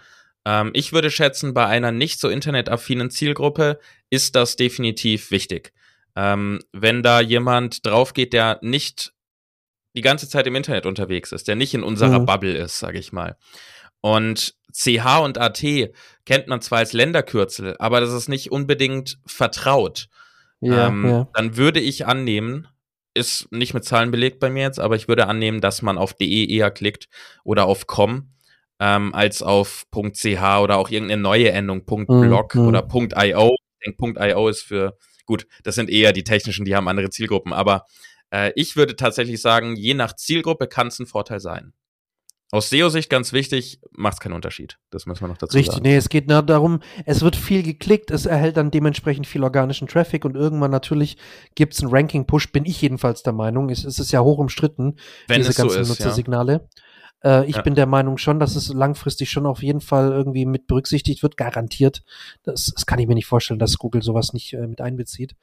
Ähm, 0.45 0.71
ich 0.75 0.93
würde 0.93 1.11
schätzen, 1.11 1.55
bei 1.55 1.67
einer 1.67 1.93
nicht 1.93 2.21
so 2.21 2.29
internetaffinen 2.29 3.11
Zielgruppe 3.11 3.79
ist 4.11 4.37
das 4.37 4.57
definitiv 4.57 5.31
wichtig. 5.31 5.73
Ähm, 6.17 6.61
wenn 6.73 7.03
da 7.03 7.21
jemand 7.21 7.87
draufgeht, 7.87 8.33
der 8.33 8.59
nicht 8.63 9.13
die 9.95 10.03
ganze 10.03 10.29
Zeit 10.29 10.47
im 10.47 10.57
Internet 10.57 10.87
unterwegs 10.87 11.33
ist, 11.33 11.49
der 11.49 11.57
nicht 11.57 11.75
in 11.75 11.83
unserer 11.83 12.21
mhm. 12.21 12.27
Bubble 12.27 12.57
ist, 12.57 12.79
sage 12.79 12.99
ich 12.99 13.13
mal. 13.13 13.37
Und 14.01 14.55
CH 14.73 15.21
und 15.23 15.39
AT 15.39 15.63
kennt 16.25 16.47
man 16.47 16.61
zwar 16.61 16.79
als 16.79 16.93
Länderkürzel, 16.93 17.77
aber 17.79 18.01
das 18.01 18.13
ist 18.13 18.29
nicht 18.29 18.53
unbedingt 18.53 19.19
vertraut. 19.27 20.09
Ja, 20.61 20.89
ähm, 20.89 21.09
ja. 21.09 21.29
Dann 21.35 21.57
würde 21.57 21.81
ich 21.81 22.07
annehmen, 22.07 22.69
ist 23.19 23.51
nicht 23.53 23.75
mit 23.75 23.85
Zahlen 23.85 24.11
belegt 24.11 24.41
bei 24.41 24.49
mir 24.49 24.63
jetzt, 24.63 24.81
aber 24.81 24.97
ich 24.97 25.09
würde 25.09 25.27
annehmen, 25.27 25.61
dass 25.61 25.83
man 25.83 25.99
auf 25.99 26.15
DE 26.15 26.47
eher 26.47 26.71
klickt 26.71 27.09
oder 27.45 27.67
auf 27.67 27.87
com, 27.87 28.33
ähm, 28.81 29.15
als 29.15 29.43
auf 29.43 29.87
.ch 29.93 30.27
oder 30.27 30.77
auch 30.77 30.91
irgendeine 30.91 31.21
neue 31.21 31.51
Endung, 31.51 31.85
.blog 31.85 32.55
mhm. 32.55 32.69
oder 32.69 32.89
.io. 32.91 33.57
Ich 33.81 33.97
denke, 33.97 34.31
.io 34.31 34.49
ist 34.49 34.63
für, 34.63 34.97
gut, 35.27 35.47
das 35.65 35.75
sind 35.75 35.91
eher 35.91 36.13
die 36.13 36.25
technischen, 36.25 36.65
die 36.65 36.75
haben 36.75 36.89
andere 36.89 37.11
Zielgruppen, 37.11 37.53
aber 37.53 37.85
äh, 38.31 38.53
ich 38.55 38.77
würde 38.77 38.97
tatsächlich 38.97 39.41
sagen, 39.41 39.77
je 39.77 39.95
nach 39.95 40.15
Zielgruppe 40.15 40.67
kann 40.67 40.89
es 40.89 40.99
ein 40.99 41.07
Vorteil 41.07 41.41
sein. 41.41 41.73
Aus 42.51 42.71
SEO-Sicht 42.71 43.11
ganz 43.11 43.35
wichtig, 43.35 43.79
macht 43.93 44.15
es 44.15 44.21
keinen 44.21 44.33
Unterschied. 44.33 44.79
Das 44.91 45.05
müssen 45.05 45.23
wir 45.23 45.29
noch 45.29 45.37
dazu 45.37 45.55
Richtig, 45.55 45.75
sagen. 45.75 45.87
nee, 45.87 45.97
es 45.97 46.09
geht 46.09 46.29
nur 46.29 46.43
darum, 46.43 46.81
es 47.05 47.21
wird 47.21 47.37
viel 47.37 47.63
geklickt, 47.63 48.11
es 48.11 48.25
erhält 48.25 48.57
dann 48.57 48.71
dementsprechend 48.71 49.27
viel 49.27 49.45
organischen 49.45 49.87
Traffic 49.87 50.25
und 50.25 50.35
irgendwann 50.35 50.71
natürlich 50.71 51.19
gibt 51.55 51.75
es 51.75 51.83
einen 51.83 51.91
Ranking-Push, 51.93 52.51
bin 52.51 52.65
ich 52.65 52.81
jedenfalls 52.81 53.23
der 53.23 53.35
Meinung. 53.35 53.69
Es, 53.69 53.85
es 53.85 53.99
ist 53.99 54.13
ja 54.13 54.21
hoch 54.21 54.39
umstritten, 54.39 54.97
Wenn 55.27 55.43
diese 55.43 55.53
ganzen 55.53 55.75
so 55.75 55.81
ist, 55.81 55.89
Nutzersignale. 55.91 56.69
Ja. 57.23 57.43
Äh, 57.43 57.47
ich 57.51 57.57
ja. 57.57 57.63
bin 57.63 57.75
der 57.75 57.87
Meinung 57.87 58.17
schon, 58.17 58.41
dass 58.41 58.57
es 58.57 58.73
langfristig 58.73 59.31
schon 59.31 59.45
auf 59.45 59.63
jeden 59.63 59.83
Fall 59.83 60.11
irgendwie 60.11 60.47
mit 60.47 60.67
berücksichtigt 60.67 61.23
wird, 61.23 61.37
garantiert. 61.37 62.03
Das, 62.45 62.73
das 62.75 62.87
kann 62.87 62.99
ich 62.99 63.07
mir 63.07 63.15
nicht 63.15 63.27
vorstellen, 63.27 63.59
dass 63.59 63.77
Google 63.77 64.03
sowas 64.03 64.33
nicht 64.33 64.55
äh, 64.55 64.67
mit 64.67 64.81
einbezieht. 64.81 65.37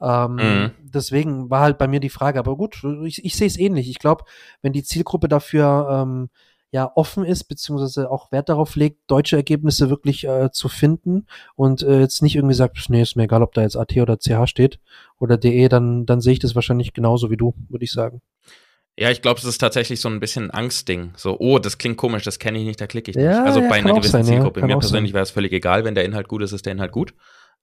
Ähm, 0.00 0.34
mhm. 0.34 0.70
Deswegen 0.82 1.50
war 1.50 1.60
halt 1.60 1.78
bei 1.78 1.88
mir 1.88 2.00
die 2.00 2.10
Frage, 2.10 2.38
aber 2.38 2.56
gut, 2.56 2.82
ich, 3.04 3.24
ich 3.24 3.36
sehe 3.36 3.46
es 3.46 3.58
ähnlich. 3.58 3.88
Ich 3.88 3.98
glaube, 3.98 4.24
wenn 4.62 4.72
die 4.72 4.82
Zielgruppe 4.82 5.28
dafür 5.28 5.88
ähm, 5.90 6.28
ja 6.70 6.90
offen 6.94 7.24
ist, 7.24 7.44
beziehungsweise 7.44 8.10
auch 8.10 8.32
Wert 8.32 8.48
darauf 8.48 8.76
legt, 8.76 9.10
deutsche 9.10 9.36
Ergebnisse 9.36 9.88
wirklich 9.88 10.24
äh, 10.24 10.50
zu 10.50 10.68
finden 10.68 11.26
und 11.54 11.82
äh, 11.82 12.00
jetzt 12.00 12.22
nicht 12.22 12.36
irgendwie 12.36 12.54
sagt, 12.54 12.76
nee, 12.88 13.02
ist 13.02 13.16
mir 13.16 13.24
egal, 13.24 13.42
ob 13.42 13.54
da 13.54 13.62
jetzt 13.62 13.76
AT 13.76 13.96
oder 13.96 14.18
CH 14.18 14.46
steht 14.46 14.80
oder 15.18 15.38
DE, 15.38 15.68
dann, 15.68 16.06
dann 16.06 16.20
sehe 16.20 16.34
ich 16.34 16.38
das 16.38 16.54
wahrscheinlich 16.54 16.92
genauso 16.92 17.30
wie 17.30 17.36
du, 17.36 17.54
würde 17.68 17.84
ich 17.84 17.92
sagen. 17.92 18.20
Ja, 18.98 19.10
ich 19.10 19.20
glaube, 19.20 19.38
es 19.38 19.44
ist 19.44 19.58
tatsächlich 19.58 20.00
so 20.00 20.08
ein 20.08 20.20
bisschen 20.20 20.44
ein 20.44 20.50
Angstding. 20.50 21.12
So, 21.16 21.36
oh, 21.38 21.58
das 21.58 21.76
klingt 21.76 21.98
komisch, 21.98 22.24
das 22.24 22.38
kenne 22.38 22.58
ich 22.58 22.64
nicht, 22.64 22.80
da 22.80 22.86
klicke 22.86 23.10
ich 23.10 23.16
nicht. 23.16 23.28
also 23.28 23.60
ja, 23.60 23.68
bei 23.68 23.76
einer 23.76 23.92
gewissen 23.92 24.12
sein, 24.12 24.24
Zielgruppe. 24.24 24.60
Ja, 24.60 24.66
Mir 24.66 24.78
persönlich 24.78 25.12
wäre 25.12 25.22
es 25.22 25.30
völlig 25.30 25.52
egal, 25.52 25.84
wenn 25.84 25.94
der 25.94 26.06
Inhalt 26.06 26.28
gut 26.28 26.42
ist, 26.42 26.52
ist 26.52 26.64
der 26.64 26.72
Inhalt 26.72 26.92
gut. 26.92 27.14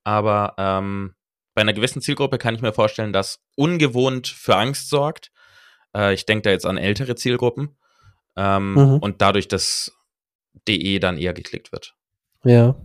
Aber 0.04 0.54
ähm, 0.58 1.16
bei 1.54 1.62
einer 1.62 1.74
gewissen 1.74 2.02
Zielgruppe 2.02 2.38
kann 2.38 2.56
ich 2.56 2.62
mir 2.62 2.74
vorstellen, 2.74 3.14
dass 3.14 3.40
ungewohnt 3.56 4.28
für 4.28 4.56
Angst 4.56 4.90
sorgt. 4.90 5.32
Äh, 5.96 6.14
ich 6.14 6.26
denke 6.26 6.44
da 6.44 6.50
jetzt 6.50 6.66
an 6.66 6.78
ältere 6.78 7.16
Zielgruppen. 7.16 7.78
Ähm, 8.36 8.74
mhm. 8.74 8.98
Und 8.98 9.22
dadurch 9.22 9.48
das 9.48 9.92
DE 10.68 11.00
dann 11.00 11.18
eher 11.18 11.34
geklickt 11.34 11.72
wird. 11.72 11.96
Ja. 12.44 12.76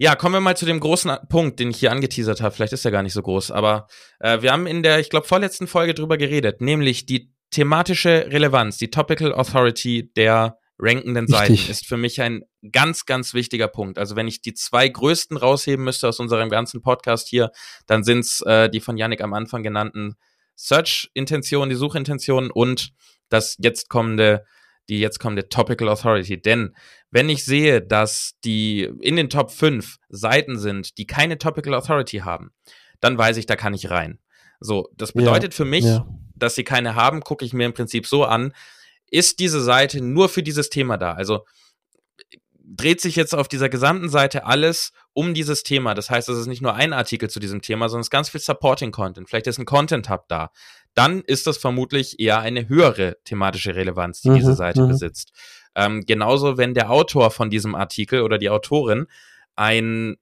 Ja, 0.00 0.14
kommen 0.14 0.34
wir 0.34 0.40
mal 0.40 0.56
zu 0.56 0.64
dem 0.64 0.78
großen 0.78 1.16
Punkt, 1.28 1.58
den 1.58 1.70
ich 1.70 1.78
hier 1.78 1.90
angeteasert 1.90 2.40
habe. 2.40 2.54
Vielleicht 2.54 2.72
ist 2.72 2.84
er 2.84 2.92
gar 2.92 3.02
nicht 3.02 3.12
so 3.12 3.22
groß, 3.22 3.50
aber 3.50 3.88
äh, 4.20 4.42
wir 4.42 4.52
haben 4.52 4.68
in 4.68 4.84
der, 4.84 5.00
ich 5.00 5.10
glaube, 5.10 5.26
vorletzten 5.26 5.66
Folge 5.66 5.92
drüber 5.92 6.16
geredet, 6.16 6.60
nämlich 6.60 7.04
die 7.04 7.32
thematische 7.50 8.28
Relevanz, 8.30 8.78
die 8.78 8.90
Topical 8.90 9.34
Authority 9.34 10.12
der 10.14 10.58
rankenden 10.78 11.26
Seiten 11.26 11.52
Richtig. 11.52 11.70
ist 11.70 11.86
für 11.86 11.96
mich 11.96 12.20
ein 12.20 12.44
ganz, 12.72 13.04
ganz 13.04 13.34
wichtiger 13.34 13.68
Punkt. 13.68 13.98
Also 13.98 14.16
wenn 14.16 14.28
ich 14.28 14.40
die 14.40 14.54
zwei 14.54 14.88
größten 14.88 15.36
rausheben 15.36 15.84
müsste 15.84 16.08
aus 16.08 16.20
unserem 16.20 16.48
ganzen 16.50 16.82
Podcast 16.82 17.28
hier, 17.28 17.50
dann 17.86 18.04
sind's 18.04 18.40
äh, 18.42 18.70
die 18.70 18.80
von 18.80 18.96
Yannick 18.96 19.20
am 19.20 19.34
Anfang 19.34 19.62
genannten 19.62 20.14
Search-Intentionen, 20.56 21.70
die 21.70 21.76
Suchintentionen 21.76 22.50
und 22.50 22.92
das 23.28 23.56
jetzt 23.58 23.88
kommende, 23.88 24.44
die 24.88 25.00
jetzt 25.00 25.18
kommende 25.18 25.48
Topical 25.48 25.88
Authority. 25.88 26.40
Denn 26.40 26.74
wenn 27.10 27.28
ich 27.28 27.44
sehe, 27.44 27.82
dass 27.82 28.34
die 28.44 28.88
in 29.00 29.16
den 29.16 29.30
Top 29.30 29.50
5 29.50 29.98
Seiten 30.08 30.58
sind, 30.58 30.98
die 30.98 31.06
keine 31.06 31.38
Topical 31.38 31.74
Authority 31.74 32.18
haben, 32.18 32.52
dann 33.00 33.18
weiß 33.18 33.36
ich, 33.36 33.46
da 33.46 33.56
kann 33.56 33.74
ich 33.74 33.90
rein. 33.90 34.18
So, 34.60 34.88
das 34.96 35.12
bedeutet 35.12 35.52
ja, 35.52 35.56
für 35.56 35.64
mich, 35.64 35.84
ja. 35.84 36.06
dass 36.34 36.56
sie 36.56 36.64
keine 36.64 36.94
haben, 36.94 37.20
gucke 37.20 37.44
ich 37.44 37.52
mir 37.52 37.66
im 37.66 37.74
Prinzip 37.74 38.06
so 38.06 38.24
an, 38.24 38.52
ist 39.10 39.38
diese 39.38 39.60
Seite 39.60 40.00
nur 40.02 40.28
für 40.28 40.42
dieses 40.42 40.70
Thema 40.70 40.96
da? 40.96 41.12
Also 41.12 41.44
dreht 42.70 43.00
sich 43.00 43.16
jetzt 43.16 43.34
auf 43.34 43.48
dieser 43.48 43.68
gesamten 43.68 44.08
Seite 44.08 44.44
alles 44.44 44.92
um 45.14 45.32
dieses 45.34 45.62
Thema. 45.62 45.94
Das 45.94 46.10
heißt, 46.10 46.28
es 46.28 46.38
ist 46.38 46.46
nicht 46.46 46.60
nur 46.60 46.74
ein 46.74 46.92
Artikel 46.92 47.30
zu 47.30 47.40
diesem 47.40 47.62
Thema, 47.62 47.88
sondern 47.88 48.02
es 48.02 48.06
ist 48.06 48.10
ganz 48.10 48.28
viel 48.28 48.40
Supporting 48.40 48.92
Content. 48.92 49.28
Vielleicht 49.28 49.46
ist 49.46 49.58
ein 49.58 49.64
Content 49.64 50.10
Hub 50.10 50.28
da. 50.28 50.50
Dann 50.94 51.22
ist 51.22 51.46
das 51.46 51.58
vermutlich 51.58 52.20
eher 52.20 52.40
eine 52.40 52.68
höhere 52.68 53.16
thematische 53.24 53.74
Relevanz, 53.74 54.20
die 54.20 54.30
mhm, 54.30 54.36
diese 54.36 54.54
Seite 54.54 54.82
mhm. 54.82 54.88
besitzt. 54.88 55.32
Ähm, 55.74 56.04
genauso, 56.06 56.58
wenn 56.58 56.74
der 56.74 56.90
Autor 56.90 57.30
von 57.30 57.50
diesem 57.50 57.74
Artikel 57.74 58.22
oder 58.22 58.36
die 58.38 58.50
Autorin 58.50 59.06
ein 59.56 60.16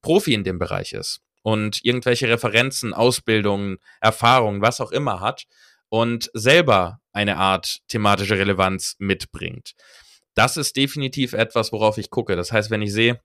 Profi 0.00 0.34
in 0.34 0.44
dem 0.44 0.58
Bereich 0.58 0.92
ist 0.92 1.20
und 1.42 1.84
irgendwelche 1.84 2.28
Referenzen, 2.28 2.94
Ausbildungen, 2.94 3.78
Erfahrungen, 4.00 4.62
was 4.62 4.80
auch 4.80 4.92
immer 4.92 5.20
hat 5.20 5.46
und 5.90 6.30
selber 6.32 7.00
eine 7.12 7.36
Art 7.36 7.80
thematische 7.88 8.38
Relevanz 8.38 8.96
mitbringt 8.98 9.74
das 10.34 10.56
ist 10.56 10.76
definitiv 10.76 11.32
etwas, 11.32 11.72
worauf 11.72 11.98
ich 11.98 12.10
gucke. 12.10 12.36
Das 12.36 12.52
heißt, 12.52 12.70
wenn 12.70 12.82
ich 12.82 12.92
sehe, 12.92 13.20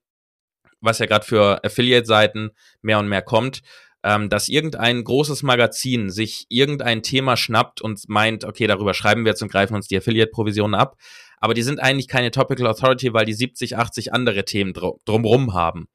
was 0.81 0.99
ja 0.99 1.05
gerade 1.05 1.25
für 1.25 1.63
Affiliate-Seiten 1.63 2.51
mehr 2.81 2.99
und 2.99 3.07
mehr 3.07 3.21
kommt, 3.21 3.61
ähm, 4.03 4.29
dass 4.29 4.49
irgendein 4.49 5.03
großes 5.03 5.41
Magazin 5.43 6.09
sich 6.09 6.45
irgendein 6.49 7.03
Thema 7.03 7.37
schnappt 7.37 7.81
und 7.81 8.07
meint, 8.07 8.43
okay, 8.43 8.67
darüber 8.67 8.93
schreiben 8.93 9.23
wir 9.25 9.31
jetzt 9.31 9.41
und 9.41 9.51
greifen 9.51 9.75
uns 9.75 9.87
die 9.87 9.97
Affiliate-Provisionen 9.97 10.75
ab. 10.75 10.97
Aber 11.39 11.53
die 11.53 11.63
sind 11.63 11.79
eigentlich 11.79 12.07
keine 12.07 12.31
Topical 12.31 12.67
Authority, 12.67 13.13
weil 13.13 13.25
die 13.25 13.33
70, 13.33 13.77
80 13.77 14.13
andere 14.13 14.45
Themen 14.45 14.73
dr 14.73 14.99
drumrum 15.05 15.53
haben. 15.53 15.87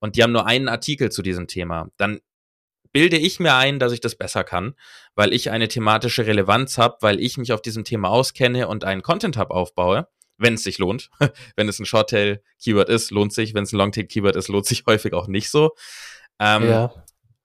Und 0.00 0.16
die 0.16 0.22
haben 0.22 0.32
nur 0.32 0.46
einen 0.46 0.68
Artikel 0.68 1.10
zu 1.10 1.22
diesem 1.22 1.48
Thema. 1.48 1.88
Dann 1.96 2.20
bilde 2.92 3.16
ich 3.16 3.40
mir 3.40 3.54
ein, 3.54 3.78
dass 3.78 3.92
ich 3.92 4.00
das 4.00 4.14
besser 4.14 4.44
kann, 4.44 4.74
weil 5.14 5.32
ich 5.32 5.50
eine 5.50 5.68
thematische 5.68 6.26
Relevanz 6.26 6.78
habe, 6.78 6.98
weil 7.00 7.20
ich 7.20 7.38
mich 7.38 7.52
auf 7.52 7.62
diesem 7.62 7.84
Thema 7.84 8.08
auskenne 8.08 8.68
und 8.68 8.84
einen 8.84 9.02
Content 9.02 9.36
Hub 9.36 9.50
aufbaue 9.50 10.08
wenn 10.38 10.54
es 10.54 10.62
sich 10.62 10.78
lohnt. 10.78 11.10
wenn 11.56 11.68
es 11.68 11.78
ein 11.78 11.84
Shorttail-Keyword 11.84 12.88
ist, 12.88 13.10
lohnt 13.10 13.32
sich. 13.32 13.54
Wenn 13.54 13.64
es 13.64 13.72
ein 13.72 13.78
Longtail-Keyword 13.78 14.36
ist, 14.36 14.48
lohnt 14.48 14.66
sich 14.66 14.84
häufig 14.86 15.12
auch 15.12 15.26
nicht 15.26 15.50
so. 15.50 15.74
Ähm, 16.38 16.68
ja. 16.68 16.92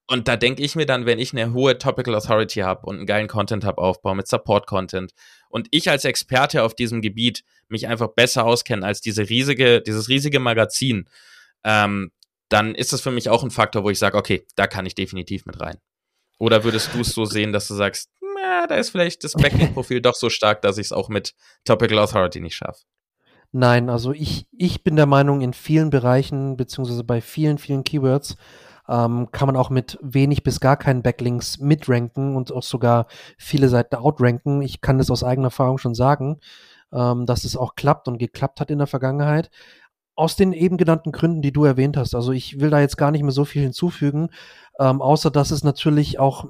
Und 0.07 0.27
da 0.27 0.35
denke 0.35 0.61
ich 0.61 0.75
mir 0.75 0.85
dann, 0.85 1.05
wenn 1.05 1.17
ich 1.17 1.33
eine 1.33 1.53
hohe 1.53 1.77
Topical 1.77 2.13
Authority 2.15 2.59
habe 2.59 2.85
und 2.85 2.97
einen 2.97 3.05
geilen 3.05 3.27
Content 3.27 3.65
Hub 3.65 3.77
aufbaue 3.77 4.15
mit 4.15 4.27
Support-Content 4.27 5.13
und 5.49 5.67
ich 5.71 5.89
als 5.89 6.05
Experte 6.05 6.63
auf 6.63 6.75
diesem 6.75 7.01
Gebiet 7.01 7.43
mich 7.67 7.87
einfach 7.87 8.09
besser 8.09 8.45
auskenne 8.45 8.85
als 8.85 9.01
diese 9.01 9.29
riesige, 9.29 9.81
dieses 9.81 10.09
riesige 10.09 10.39
Magazin, 10.39 11.09
ähm, 11.63 12.11
dann 12.53 12.75
ist 12.75 12.93
das 12.93 13.01
für 13.01 13.11
mich 13.11 13.29
auch 13.29 13.43
ein 13.43 13.51
Faktor, 13.51 13.83
wo 13.83 13.89
ich 13.89 13.99
sage, 13.99 14.17
okay, 14.17 14.45
da 14.55 14.67
kann 14.67 14.85
ich 14.85 14.95
definitiv 14.95 15.45
mit 15.45 15.59
rein. 15.59 15.79
Oder 16.39 16.63
würdest 16.63 16.93
du 16.93 17.01
es 17.01 17.13
so 17.13 17.25
sehen, 17.25 17.51
dass 17.51 17.67
du 17.67 17.73
sagst, 17.73 18.09
na, 18.35 18.67
da 18.67 18.75
ist 18.75 18.91
vielleicht 18.91 19.23
das 19.23 19.33
Backlink-Profil 19.33 20.01
doch 20.01 20.15
so 20.15 20.29
stark, 20.29 20.61
dass 20.61 20.77
ich 20.77 20.87
es 20.87 20.91
auch 20.91 21.09
mit 21.09 21.33
Topical 21.65 21.99
Authority 21.99 22.39
nicht 22.39 22.55
schaffe. 22.55 22.83
Nein, 23.51 23.89
also 23.89 24.11
ich, 24.11 24.47
ich 24.51 24.83
bin 24.83 24.95
der 24.95 25.05
Meinung, 25.05 25.41
in 25.41 25.53
vielen 25.53 25.89
Bereichen, 25.89 26.57
beziehungsweise 26.57 27.03
bei 27.03 27.21
vielen, 27.21 27.59
vielen 27.59 27.83
Keywords, 27.83 28.35
ähm, 28.89 29.29
kann 29.31 29.47
man 29.47 29.55
auch 29.55 29.69
mit 29.69 29.97
wenig 30.01 30.43
bis 30.43 30.59
gar 30.59 30.75
keinen 30.77 31.03
Backlinks 31.03 31.59
mitranken 31.59 32.35
und 32.35 32.51
auch 32.51 32.63
sogar 32.63 33.07
viele 33.37 33.69
Seiten 33.69 33.95
outranken. 33.95 34.61
Ich 34.61 34.81
kann 34.81 34.97
das 34.97 35.11
aus 35.11 35.23
eigener 35.23 35.47
Erfahrung 35.47 35.77
schon 35.77 35.95
sagen, 35.95 36.39
ähm, 36.91 37.25
dass 37.25 37.43
es 37.43 37.55
auch 37.55 37.75
klappt 37.75 38.07
und 38.07 38.17
geklappt 38.17 38.59
hat 38.59 38.69
in 38.69 38.79
der 38.79 38.87
Vergangenheit. 38.87 39.49
Aus 40.15 40.35
den 40.35 40.53
eben 40.53 40.77
genannten 40.77 41.11
Gründen, 41.11 41.41
die 41.41 41.51
du 41.51 41.65
erwähnt 41.65 41.97
hast. 41.97 42.13
Also 42.13 42.31
ich 42.31 42.59
will 42.59 42.69
da 42.69 42.79
jetzt 42.79 42.97
gar 42.97 43.11
nicht 43.11 43.23
mehr 43.23 43.31
so 43.31 43.45
viel 43.45 43.63
hinzufügen, 43.63 44.29
ähm, 44.79 45.01
außer 45.01 45.31
dass 45.31 45.51
es 45.51 45.63
natürlich 45.63 46.19
auch 46.19 46.45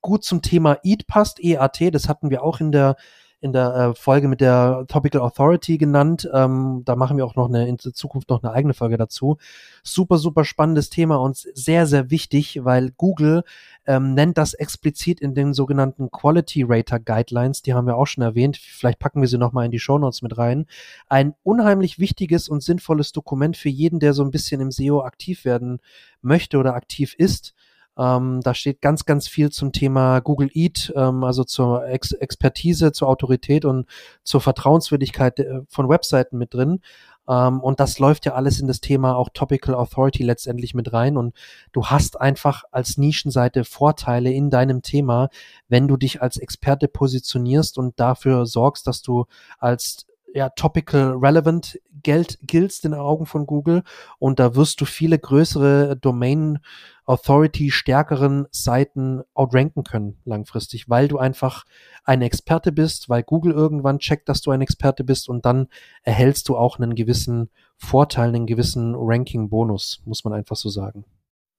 gut 0.00 0.24
zum 0.24 0.42
Thema 0.42 0.78
EAT 0.82 1.06
passt, 1.06 1.42
EAT, 1.42 1.94
das 1.94 2.08
hatten 2.08 2.30
wir 2.30 2.42
auch 2.42 2.60
in 2.60 2.72
der 2.72 2.96
in 3.40 3.52
der 3.52 3.74
äh, 3.74 3.94
Folge 3.94 4.28
mit 4.28 4.40
der 4.40 4.84
Topical 4.88 5.20
Authority 5.20 5.78
genannt. 5.78 6.28
Ähm, 6.32 6.82
da 6.84 6.96
machen 6.96 7.16
wir 7.16 7.26
auch 7.26 7.36
noch 7.36 7.48
eine 7.48 7.68
in 7.68 7.78
Zukunft 7.78 8.30
noch 8.30 8.42
eine 8.42 8.52
eigene 8.52 8.74
Folge 8.74 8.96
dazu. 8.96 9.36
Super, 9.82 10.18
super 10.18 10.44
spannendes 10.44 10.90
Thema 10.90 11.16
und 11.16 11.36
sehr, 11.36 11.86
sehr 11.86 12.10
wichtig, 12.10 12.64
weil 12.64 12.90
Google 12.90 13.44
ähm, 13.86 14.14
nennt 14.14 14.38
das 14.38 14.54
explizit 14.54 15.20
in 15.20 15.34
den 15.34 15.54
sogenannten 15.54 16.10
Quality 16.10 16.64
Rater 16.66 16.98
Guidelines, 16.98 17.62
die 17.62 17.74
haben 17.74 17.86
wir 17.86 17.96
auch 17.96 18.06
schon 18.06 18.24
erwähnt. 18.24 18.56
Vielleicht 18.56 18.98
packen 18.98 19.20
wir 19.20 19.28
sie 19.28 19.38
nochmal 19.38 19.66
in 19.66 19.70
die 19.70 19.78
Show 19.78 19.98
Notes 19.98 20.22
mit 20.22 20.36
rein. 20.38 20.66
Ein 21.08 21.34
unheimlich 21.42 21.98
wichtiges 21.98 22.48
und 22.48 22.62
sinnvolles 22.62 23.12
Dokument 23.12 23.56
für 23.56 23.68
jeden, 23.68 24.00
der 24.00 24.12
so 24.12 24.24
ein 24.24 24.30
bisschen 24.30 24.60
im 24.60 24.70
SEO 24.70 25.02
aktiv 25.02 25.44
werden 25.44 25.78
möchte 26.20 26.58
oder 26.58 26.74
aktiv 26.74 27.14
ist. 27.14 27.54
Ähm, 27.98 28.40
da 28.42 28.54
steht 28.54 28.82
ganz, 28.82 29.04
ganz 29.04 29.28
viel 29.28 29.50
zum 29.50 29.72
Thema 29.72 30.20
Google 30.20 30.50
Eat, 30.52 30.92
ähm, 30.96 31.24
also 31.24 31.44
zur 31.44 31.86
Ex 31.86 32.12
Expertise, 32.12 32.92
zur 32.92 33.08
Autorität 33.08 33.64
und 33.64 33.86
zur 34.22 34.40
Vertrauenswürdigkeit 34.40 35.40
äh, 35.40 35.62
von 35.68 35.88
Webseiten 35.88 36.36
mit 36.38 36.54
drin. 36.54 36.80
Ähm, 37.28 37.60
und 37.60 37.80
das 37.80 37.98
läuft 37.98 38.26
ja 38.26 38.34
alles 38.34 38.60
in 38.60 38.66
das 38.68 38.80
Thema 38.80 39.16
auch 39.16 39.30
Topical 39.32 39.74
Authority 39.74 40.22
letztendlich 40.22 40.74
mit 40.74 40.92
rein. 40.92 41.16
Und 41.16 41.34
du 41.72 41.86
hast 41.86 42.20
einfach 42.20 42.64
als 42.70 42.98
Nischenseite 42.98 43.64
Vorteile 43.64 44.30
in 44.30 44.50
deinem 44.50 44.82
Thema, 44.82 45.28
wenn 45.68 45.88
du 45.88 45.96
dich 45.96 46.22
als 46.22 46.36
Experte 46.36 46.88
positionierst 46.88 47.78
und 47.78 47.98
dafür 47.98 48.46
sorgst, 48.46 48.86
dass 48.86 49.02
du 49.02 49.26
als 49.58 50.06
ja, 50.34 50.50
topical 50.50 51.14
relevant 51.16 51.80
Geld 52.02 52.38
giltst 52.42 52.84
in 52.84 52.92
den 52.92 53.00
Augen 53.00 53.26
von 53.26 53.46
Google 53.46 53.82
und 54.18 54.38
da 54.38 54.54
wirst 54.54 54.80
du 54.80 54.84
viele 54.84 55.18
größere 55.18 55.96
Domain 55.96 56.58
Authority 57.04 57.70
stärkeren 57.70 58.46
Seiten 58.50 59.22
outranken 59.34 59.84
können 59.84 60.18
langfristig, 60.24 60.88
weil 60.88 61.08
du 61.08 61.18
einfach 61.18 61.64
ein 62.04 62.22
Experte 62.22 62.72
bist, 62.72 63.08
weil 63.08 63.22
Google 63.22 63.52
irgendwann 63.52 63.98
checkt, 63.98 64.28
dass 64.28 64.40
du 64.40 64.50
ein 64.50 64.60
Experte 64.60 65.04
bist 65.04 65.28
und 65.28 65.46
dann 65.46 65.68
erhältst 66.02 66.48
du 66.48 66.56
auch 66.56 66.78
einen 66.78 66.94
gewissen 66.94 67.50
Vorteil, 67.76 68.28
einen 68.28 68.46
gewissen 68.46 68.94
Ranking-Bonus, 68.96 70.02
muss 70.04 70.24
man 70.24 70.32
einfach 70.32 70.56
so 70.56 70.68
sagen. 70.68 71.04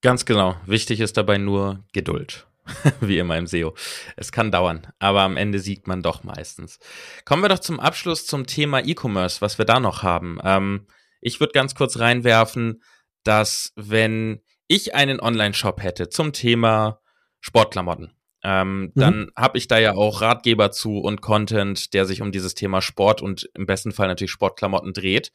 Ganz 0.02 0.26
genau. 0.26 0.56
Wichtig 0.66 1.00
ist 1.00 1.18
dabei 1.18 1.38
nur 1.38 1.84
Geduld. 1.94 2.46
Wie 3.02 3.18
immer 3.18 3.38
im 3.38 3.48
SEO. 3.48 3.74
Es 4.16 4.32
kann 4.32 4.52
dauern, 4.52 4.88
aber 5.00 5.22
am 5.22 5.38
Ende 5.38 5.60
sieht 5.60 5.88
man 5.88 6.02
doch 6.02 6.24
meistens. 6.24 6.80
Kommen 7.26 7.42
wir 7.42 7.50
doch 7.50 7.60
zum 7.60 7.80
Abschluss 7.80 8.26
zum 8.26 8.46
Thema 8.46 8.80
E-Commerce, 8.86 9.42
was 9.42 9.58
wir 9.58 9.66
da 9.66 9.80
noch 9.80 10.04
haben. 10.04 10.40
Ähm, 10.44 10.88
ich 11.22 11.40
würde 11.40 11.54
ganz 11.54 11.76
kurz 11.76 12.00
reinwerfen, 12.00 12.82
dass 13.24 13.74
wenn 13.76 14.42
ich 14.68 14.96
einen 14.96 15.20
Online-Shop 15.20 15.82
hätte 15.82 16.10
zum 16.10 16.34
Thema 16.34 17.00
Sportklamotten, 17.40 18.14
ähm, 18.44 18.82
mhm. 18.82 18.92
dann 18.96 19.32
habe 19.36 19.58
ich 19.58 19.68
da 19.68 19.78
ja 19.80 19.96
auch 19.96 20.22
Ratgeber 20.22 20.72
zu 20.72 21.00
und 21.00 21.22
Content, 21.22 21.94
der 21.94 22.06
sich 22.06 22.22
um 22.22 22.32
dieses 22.32 22.54
Thema 22.54 22.82
Sport 22.82 23.22
und 23.22 23.50
im 23.56 23.66
besten 23.66 23.92
Fall 23.92 24.08
natürlich 24.08 24.32
Sportklamotten 24.32 24.94
dreht. 24.94 25.32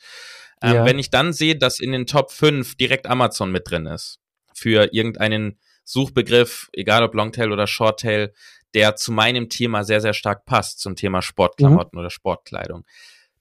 Ähm, 0.62 0.74
ja. 0.74 0.84
Wenn 0.84 0.98
ich 0.98 1.10
dann 1.10 1.32
sehe, 1.32 1.56
dass 1.56 1.80
in 1.80 1.92
den 1.92 2.06
Top 2.06 2.30
5 2.30 2.76
direkt 2.76 3.06
Amazon 3.06 3.50
mit 3.50 3.70
drin 3.70 3.86
ist, 3.86 4.20
für 4.54 4.92
irgendeinen 4.92 5.58
Suchbegriff, 5.84 6.68
egal 6.72 7.02
ob 7.02 7.14
Longtail 7.14 7.52
oder 7.52 7.66
Shorttail, 7.66 8.32
der 8.74 8.96
zu 8.96 9.12
meinem 9.12 9.48
Thema 9.48 9.84
sehr, 9.84 10.00
sehr 10.00 10.14
stark 10.14 10.44
passt, 10.44 10.80
zum 10.80 10.96
Thema 10.96 11.22
Sportklamotten 11.22 11.96
mhm. 11.96 12.00
oder 12.00 12.10
Sportkleidung. 12.10 12.84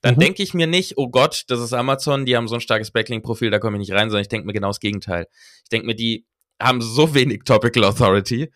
Dann 0.02 0.16
mhm. 0.16 0.20
denke 0.20 0.44
ich 0.44 0.54
mir 0.54 0.68
nicht, 0.68 0.98
oh 0.98 1.10
Gott, 1.10 1.44
das 1.48 1.60
ist 1.60 1.74
Amazon, 1.74 2.26
die 2.26 2.36
haben 2.36 2.48
so 2.48 2.56
ein 2.56 2.62
starkes 2.62 2.92
Backlink-Profil, 2.92 3.52
da 3.52 3.60
komme 3.60 3.78
ich 3.78 3.88
nicht 3.88 3.94
rein, 3.94 4.10
sondern 4.10 4.24
ich 4.24 4.30
denke 4.30 4.48
mir 4.48 4.54
genau 4.54 4.70
das 4.70 4.80
Gegenteil. 4.80 5.28
Ich 5.64 5.70
denke 5.70 5.88
mir, 5.88 5.96
die 5.96 6.26
haben 6.60 6.82
so 6.82 7.14
wenig 7.14 7.44
Topical 7.44 7.84
Authority. 7.84 8.52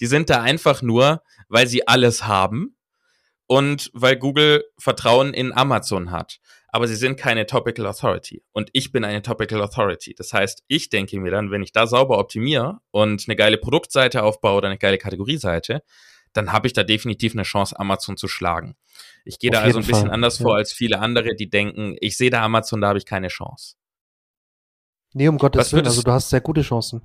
Die 0.00 0.06
sind 0.06 0.30
da 0.30 0.42
einfach 0.42 0.82
nur, 0.82 1.22
weil 1.48 1.66
sie 1.66 1.86
alles 1.86 2.26
haben 2.26 2.76
und 3.50 3.90
weil 3.94 4.16
Google 4.16 4.64
Vertrauen 4.78 5.34
in 5.34 5.52
Amazon 5.52 6.12
hat. 6.12 6.38
Aber 6.68 6.86
sie 6.86 6.94
sind 6.94 7.18
keine 7.18 7.46
Topical 7.46 7.84
Authority. 7.84 8.44
Und 8.52 8.70
ich 8.74 8.92
bin 8.92 9.02
eine 9.02 9.22
Topical 9.22 9.60
Authority. 9.60 10.14
Das 10.16 10.32
heißt, 10.32 10.62
ich 10.68 10.88
denke 10.88 11.18
mir 11.18 11.32
dann, 11.32 11.50
wenn 11.50 11.60
ich 11.60 11.72
da 11.72 11.88
sauber 11.88 12.18
optimiere 12.20 12.78
und 12.92 13.24
eine 13.26 13.34
geile 13.34 13.58
Produktseite 13.58 14.22
aufbaue 14.22 14.58
oder 14.58 14.68
eine 14.68 14.78
geile 14.78 14.98
Kategorieseite, 14.98 15.82
dann 16.32 16.52
habe 16.52 16.68
ich 16.68 16.74
da 16.74 16.84
definitiv 16.84 17.32
eine 17.32 17.42
Chance, 17.42 17.76
Amazon 17.76 18.16
zu 18.16 18.28
schlagen. 18.28 18.76
Ich 19.24 19.40
gehe 19.40 19.50
da 19.50 19.62
also 19.62 19.80
ein 19.80 19.84
bisschen 19.84 20.02
Fall. 20.02 20.14
anders 20.14 20.38
ja. 20.38 20.44
vor 20.44 20.54
als 20.54 20.72
viele 20.72 21.00
andere, 21.00 21.34
die 21.34 21.50
denken, 21.50 21.96
ich 22.00 22.16
sehe 22.16 22.30
da 22.30 22.44
Amazon, 22.44 22.80
da 22.80 22.86
habe 22.86 22.98
ich 22.98 23.04
keine 23.04 23.26
Chance. 23.26 23.74
Nee, 25.12 25.26
um 25.26 25.38
Gottes 25.38 25.72
Willen, 25.72 25.86
also 25.86 26.02
du 26.02 26.12
hast 26.12 26.30
sehr 26.30 26.40
gute 26.40 26.62
Chancen. 26.62 27.02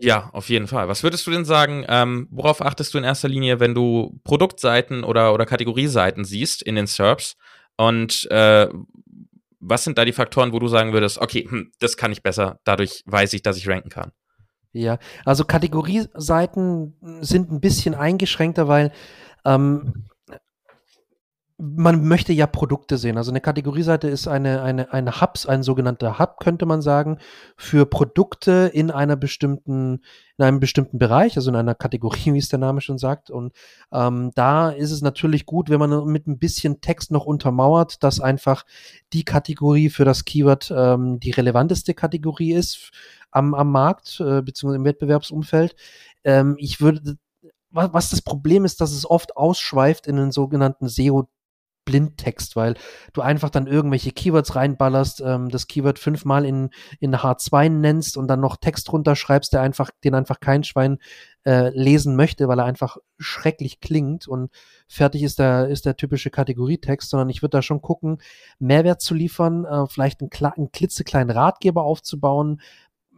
Ja, 0.00 0.30
auf 0.32 0.48
jeden 0.48 0.66
Fall. 0.66 0.88
Was 0.88 1.02
würdest 1.02 1.26
du 1.26 1.30
denn 1.30 1.44
sagen, 1.44 1.84
ähm, 1.88 2.26
worauf 2.30 2.60
achtest 2.60 2.94
du 2.94 2.98
in 2.98 3.04
erster 3.04 3.28
Linie, 3.28 3.60
wenn 3.60 3.74
du 3.74 4.18
Produktseiten 4.24 5.04
oder, 5.04 5.32
oder 5.32 5.46
Kategorieseiten 5.46 6.24
siehst 6.24 6.62
in 6.62 6.74
den 6.74 6.86
SERPs? 6.86 7.36
Und 7.76 8.28
äh, 8.30 8.68
was 9.60 9.84
sind 9.84 9.96
da 9.96 10.04
die 10.04 10.12
Faktoren, 10.12 10.52
wo 10.52 10.58
du 10.58 10.68
sagen 10.68 10.92
würdest, 10.92 11.18
okay, 11.18 11.46
hm, 11.48 11.72
das 11.78 11.96
kann 11.96 12.12
ich 12.12 12.22
besser, 12.22 12.58
dadurch 12.64 13.02
weiß 13.06 13.32
ich, 13.32 13.42
dass 13.42 13.56
ich 13.56 13.68
ranken 13.68 13.88
kann? 13.88 14.12
Ja, 14.72 14.98
also 15.24 15.44
Kategorieseiten 15.44 16.96
sind 17.20 17.52
ein 17.52 17.60
bisschen 17.60 17.94
eingeschränkter, 17.94 18.66
weil 18.66 18.92
ähm, 19.44 20.06
man 21.56 22.04
möchte 22.04 22.32
ja 22.32 22.48
Produkte 22.48 22.98
sehen. 22.98 23.16
Also 23.16 23.30
eine 23.30 23.40
Kategorieseite 23.40 24.08
ist 24.08 24.26
eine, 24.26 24.62
eine, 24.62 24.92
eine 24.92 25.20
Hubs, 25.20 25.46
ein 25.46 25.62
sogenannter 25.62 26.18
Hub, 26.18 26.40
könnte 26.40 26.66
man 26.66 26.82
sagen, 26.82 27.18
für 27.56 27.86
Produkte 27.86 28.70
in 28.72 28.90
einer 28.90 29.14
bestimmten, 29.14 30.00
in 30.36 30.44
einem 30.44 30.58
bestimmten 30.58 30.98
Bereich, 30.98 31.36
also 31.36 31.50
in 31.50 31.56
einer 31.56 31.76
Kategorie, 31.76 32.32
wie 32.34 32.38
es 32.38 32.48
der 32.48 32.58
Name 32.58 32.80
schon 32.80 32.98
sagt. 32.98 33.30
Und 33.30 33.52
ähm, 33.92 34.32
da 34.34 34.70
ist 34.70 34.90
es 34.90 35.00
natürlich 35.00 35.46
gut, 35.46 35.70
wenn 35.70 35.78
man 35.78 36.06
mit 36.06 36.26
ein 36.26 36.38
bisschen 36.38 36.80
Text 36.80 37.12
noch 37.12 37.24
untermauert, 37.24 38.02
dass 38.02 38.18
einfach 38.18 38.64
die 39.12 39.24
Kategorie 39.24 39.90
für 39.90 40.04
das 40.04 40.24
Keyword 40.24 40.74
ähm, 40.76 41.20
die 41.20 41.30
relevanteste 41.30 41.94
Kategorie 41.94 42.52
ist 42.52 42.90
am, 43.30 43.54
am 43.54 43.70
Markt, 43.70 44.18
äh, 44.18 44.42
beziehungsweise 44.42 44.78
im 44.78 44.84
Wettbewerbsumfeld. 44.84 45.76
Ähm, 46.24 46.56
ich 46.58 46.80
würde 46.80 47.16
was 47.74 48.10
das 48.10 48.22
Problem 48.22 48.64
ist, 48.64 48.80
dass 48.80 48.92
es 48.92 49.08
oft 49.08 49.36
ausschweift 49.36 50.06
in 50.06 50.14
den 50.14 50.30
sogenannten 50.30 50.88
SEO 50.88 51.28
Blindtext, 51.84 52.56
weil 52.56 52.74
du 53.12 53.20
einfach 53.20 53.50
dann 53.50 53.66
irgendwelche 53.66 54.10
Keywords 54.10 54.56
reinballerst, 54.56 55.20
ähm, 55.20 55.48
das 55.48 55.66
Keyword 55.66 55.98
fünfmal 55.98 56.44
in, 56.44 56.70
in 57.00 57.14
H2 57.14 57.68
nennst 57.68 58.16
und 58.16 58.28
dann 58.28 58.40
noch 58.40 58.56
Text 58.56 58.92
runterschreibst, 58.92 59.52
der 59.52 59.60
einfach, 59.60 59.90
den 60.02 60.14
einfach 60.14 60.40
kein 60.40 60.64
Schwein 60.64 60.98
äh, 61.44 61.68
lesen 61.70 62.16
möchte, 62.16 62.48
weil 62.48 62.58
er 62.58 62.64
einfach 62.64 62.96
schrecklich 63.18 63.80
klingt 63.80 64.26
und 64.26 64.50
fertig 64.88 65.22
ist 65.22 65.38
der, 65.38 65.68
ist 65.68 65.86
der 65.86 65.96
typische 65.96 66.30
Kategorietext, 66.30 67.10
sondern 67.10 67.28
ich 67.28 67.42
würde 67.42 67.58
da 67.58 67.62
schon 67.62 67.82
gucken, 67.82 68.18
Mehrwert 68.58 69.00
zu 69.00 69.14
liefern, 69.14 69.64
äh, 69.64 69.86
vielleicht 69.86 70.20
einen, 70.20 70.30
einen 70.56 70.72
klitzekleinen 70.72 71.30
Ratgeber 71.36 71.84
aufzubauen, 71.84 72.60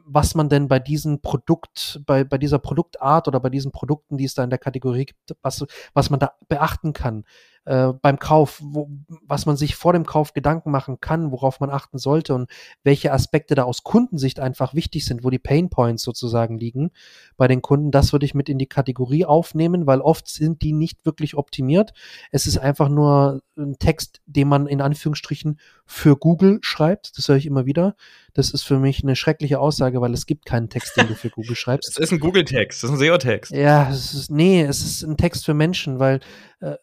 was 0.09 0.37
man 0.37 0.49
denn 0.49 0.69
bei 0.69 0.79
diesem 0.79 1.21
Produkt, 1.21 2.01
bei, 2.07 2.23
bei 2.23 2.39
dieser 2.39 2.61
Produktart 2.61 3.27
oder 3.27 3.41
bei 3.41 3.51
diesen 3.51 3.73
Produkten, 3.73 4.17
die 4.17 4.25
es 4.25 4.35
da 4.35 4.45
in 4.45 4.51
der 4.51 4.59
Kategorie 4.61 5.07
gibt, 5.07 5.37
was, 5.43 5.65
was 5.95 6.11
man 6.11 6.21
da 6.21 6.35
beachten 6.49 6.93
kann 6.93 7.25
äh, 7.67 7.93
beim 8.01 8.19
Kauf, 8.19 8.61
wo, 8.63 8.89
was 9.23 9.45
man 9.45 9.57
sich 9.57 9.77
vor 9.77 9.93
dem 9.93 10.07
Kauf 10.07 10.33
Gedanken 10.33 10.71
machen 10.71 11.01
kann, 11.01 11.31
worauf 11.33 11.61
man 11.61 11.71
achten 11.71 11.99
sollte 11.99 12.35
und 12.35 12.49
welche 12.83 13.13
Aspekte 13.13 13.55
da 13.55 13.65
aus 13.65 13.83
Kundensicht 13.83 14.41
einfach 14.41 14.75
wichtig 14.75 15.05
sind, 15.05 15.25
wo 15.25 15.31
die 15.31 15.39
Pain 15.39 15.69
Points 15.69 16.03
sozusagen 16.03 16.59
liegen 16.59 16.91
bei 17.37 17.49
den 17.49 17.63
Kunden, 17.63 17.91
das 17.91 18.13
würde 18.13 18.25
ich 18.25 18.35
mit 18.35 18.49
in 18.49 18.59
die 18.59 18.69
Kategorie 18.69 19.25
aufnehmen, 19.25 19.87
weil 19.87 20.01
oft 20.01 20.29
sind 20.29 20.63
die 20.63 20.73
nicht 20.73 21.05
wirklich 21.05 21.37
optimiert. 21.37 21.93
Es 22.31 22.47
ist 22.47 22.59
einfach 22.59 22.89
nur 22.89 23.43
ein 23.59 23.79
Text, 23.79 24.21
den 24.27 24.49
man 24.49 24.67
in 24.67 24.81
Anführungsstrichen 24.81 25.59
für 25.85 26.17
Google 26.17 26.59
schreibt. 26.63 27.17
Das 27.17 27.29
höre 27.29 27.37
ich 27.37 27.47
immer 27.47 27.67
wieder. 27.67 27.97
Das 28.35 28.51
ist 28.51 28.63
für 28.65 28.79
mich 28.79 29.03
eine 29.03 29.17
schreckliche 29.17 29.59
Aussage, 29.59 30.01
weil 30.01 30.13
es 30.13 30.27
gibt 30.27 30.45
keinen 30.45 30.69
Text, 30.69 30.97
den 30.97 31.09
du 31.09 31.15
für 31.15 31.31
Google 31.31 31.57
schreibst. 31.57 31.89
Es 31.89 31.97
ist 31.97 32.13
ein 32.13 32.21
Google-Text, 32.21 32.83
das 32.83 32.91
ist 32.91 32.97
ein 32.97 32.99
SEO-Text. 32.99 33.53
Ja, 33.53 33.89
es 33.91 34.13
ist, 34.13 34.31
nee, 34.31 34.63
es 34.63 34.83
ist 34.83 35.03
ein 35.03 35.17
Text 35.17 35.45
für 35.45 35.55
Menschen, 35.55 35.99
weil 35.99 36.21
äh, 36.61 36.77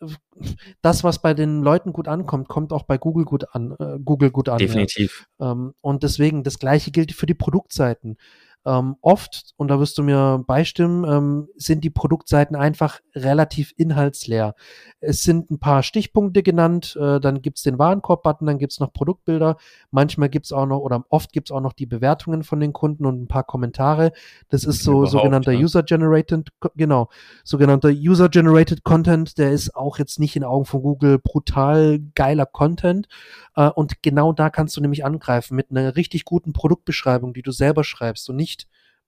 das, 0.82 1.04
was 1.04 1.22
bei 1.22 1.34
den 1.34 1.62
Leuten 1.62 1.94
gut 1.94 2.08
ankommt, 2.08 2.48
kommt 2.48 2.74
auch 2.74 2.84
bei 2.84 2.98
Google 2.98 3.26
gut 3.26 3.46
an. 3.54 3.76
Äh, 3.80 4.00
Google 4.04 4.32
gut 4.32 4.50
an. 4.50 4.58
Definitiv. 4.58 5.28
Ja. 5.40 5.52
Ähm, 5.52 5.74
und 5.82 6.04
deswegen, 6.04 6.44
das 6.44 6.60
gleiche 6.60 6.92
gilt 6.92 7.12
für 7.14 7.26
die 7.26 7.34
Produktseiten. 7.34 8.18
Ähm, 8.65 8.95
oft, 9.02 9.54
und 9.58 9.67
da 9.67 9.80
wirst 9.80 9.97
du 9.97 10.04
mir 10.04 10.43
beistimmen, 10.45 11.04
ähm, 11.04 11.47
sind 11.56 11.84
die 11.84 11.89
Produktseiten 11.89 12.56
einfach 12.56 12.99
relativ 13.15 13.73
inhaltsleer. 13.78 14.56
Es 14.99 15.23
sind 15.23 15.52
ein 15.52 15.60
paar 15.60 15.84
Stichpunkte 15.84 16.43
genannt, 16.43 16.97
äh, 16.99 17.19
dann 17.19 17.41
gibt's 17.41 17.63
den 17.63 17.78
Warenkorb-Button, 17.78 18.47
dann 18.47 18.58
gibt's 18.58 18.80
noch 18.80 18.93
Produktbilder, 18.93 19.58
manchmal 19.91 20.30
gibt's 20.30 20.54
auch 20.54 20.65
noch, 20.65 20.80
oder 20.80 21.04
oft 21.10 21.34
gibt's 21.34 21.52
auch 21.52 21.62
noch 21.62 21.73
die 21.73 21.86
Bewertungen 21.86 22.43
von 22.43 22.60
den 22.60 22.71
Kunden 22.71 23.06
und 23.06 23.21
ein 23.21 23.28
paar 23.28 23.43
Kommentare. 23.43 24.13
Das 24.49 24.63
ist 24.63 24.84
so 24.84 25.06
sogenannter 25.06 25.52
ja. 25.52 25.60
User-Generated, 25.60 26.49
genau, 26.76 27.10
sogenannter 27.43 27.89
User-Generated 27.89 28.84
Content, 28.84 29.38
der 29.38 29.52
ist 29.52 29.76
auch 29.76 29.97
jetzt 29.99 30.19
nicht 30.19 30.36
in 30.36 30.43
Augen 30.43 30.65
von 30.65 30.82
Google 30.82 31.19
brutal 31.19 31.99
geiler 32.15 32.45
Content. 32.45 33.08
Äh, 33.56 33.69
und 33.69 34.02
genau 34.02 34.32
da 34.34 34.49
kannst 34.49 34.78
du 34.78 34.82
nämlich 34.82 35.06
angreifen 35.06 35.56
mit 35.56 35.69
einer 35.69 35.95
richtig 35.95 36.26
guten 36.26 36.54
Produktbeschreibung, 36.54 37.34
die 37.34 37.41
du 37.41 37.52
selber 37.52 37.84
schreibst 37.84 38.30
und 38.30 38.36
nicht, 38.36 38.53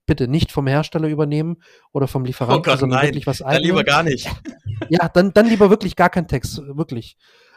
bitte 0.06 0.28
nicht 0.28 0.52
vom 0.52 0.66
Hersteller 0.66 1.08
übernehmen 1.08 1.62
oder 1.92 2.08
vom 2.08 2.24
Lieferanten, 2.24 2.60
oh 2.60 2.62
Gott, 2.62 2.80
sondern 2.80 3.00
nein, 3.00 3.08
wirklich 3.08 3.26
was 3.26 3.42
eigenes. 3.42 3.56
Dann 3.56 3.64
lieber 3.64 3.84
gar 3.84 4.02
nicht. 4.02 4.30
Ja, 4.90 5.08
dann, 5.08 5.32
dann 5.32 5.46
lieber 5.48 5.70
wirklich 5.70 5.96
gar 5.96 6.10
kein 6.10 6.28
Text, 6.28 6.58
wirklich. 6.58 7.16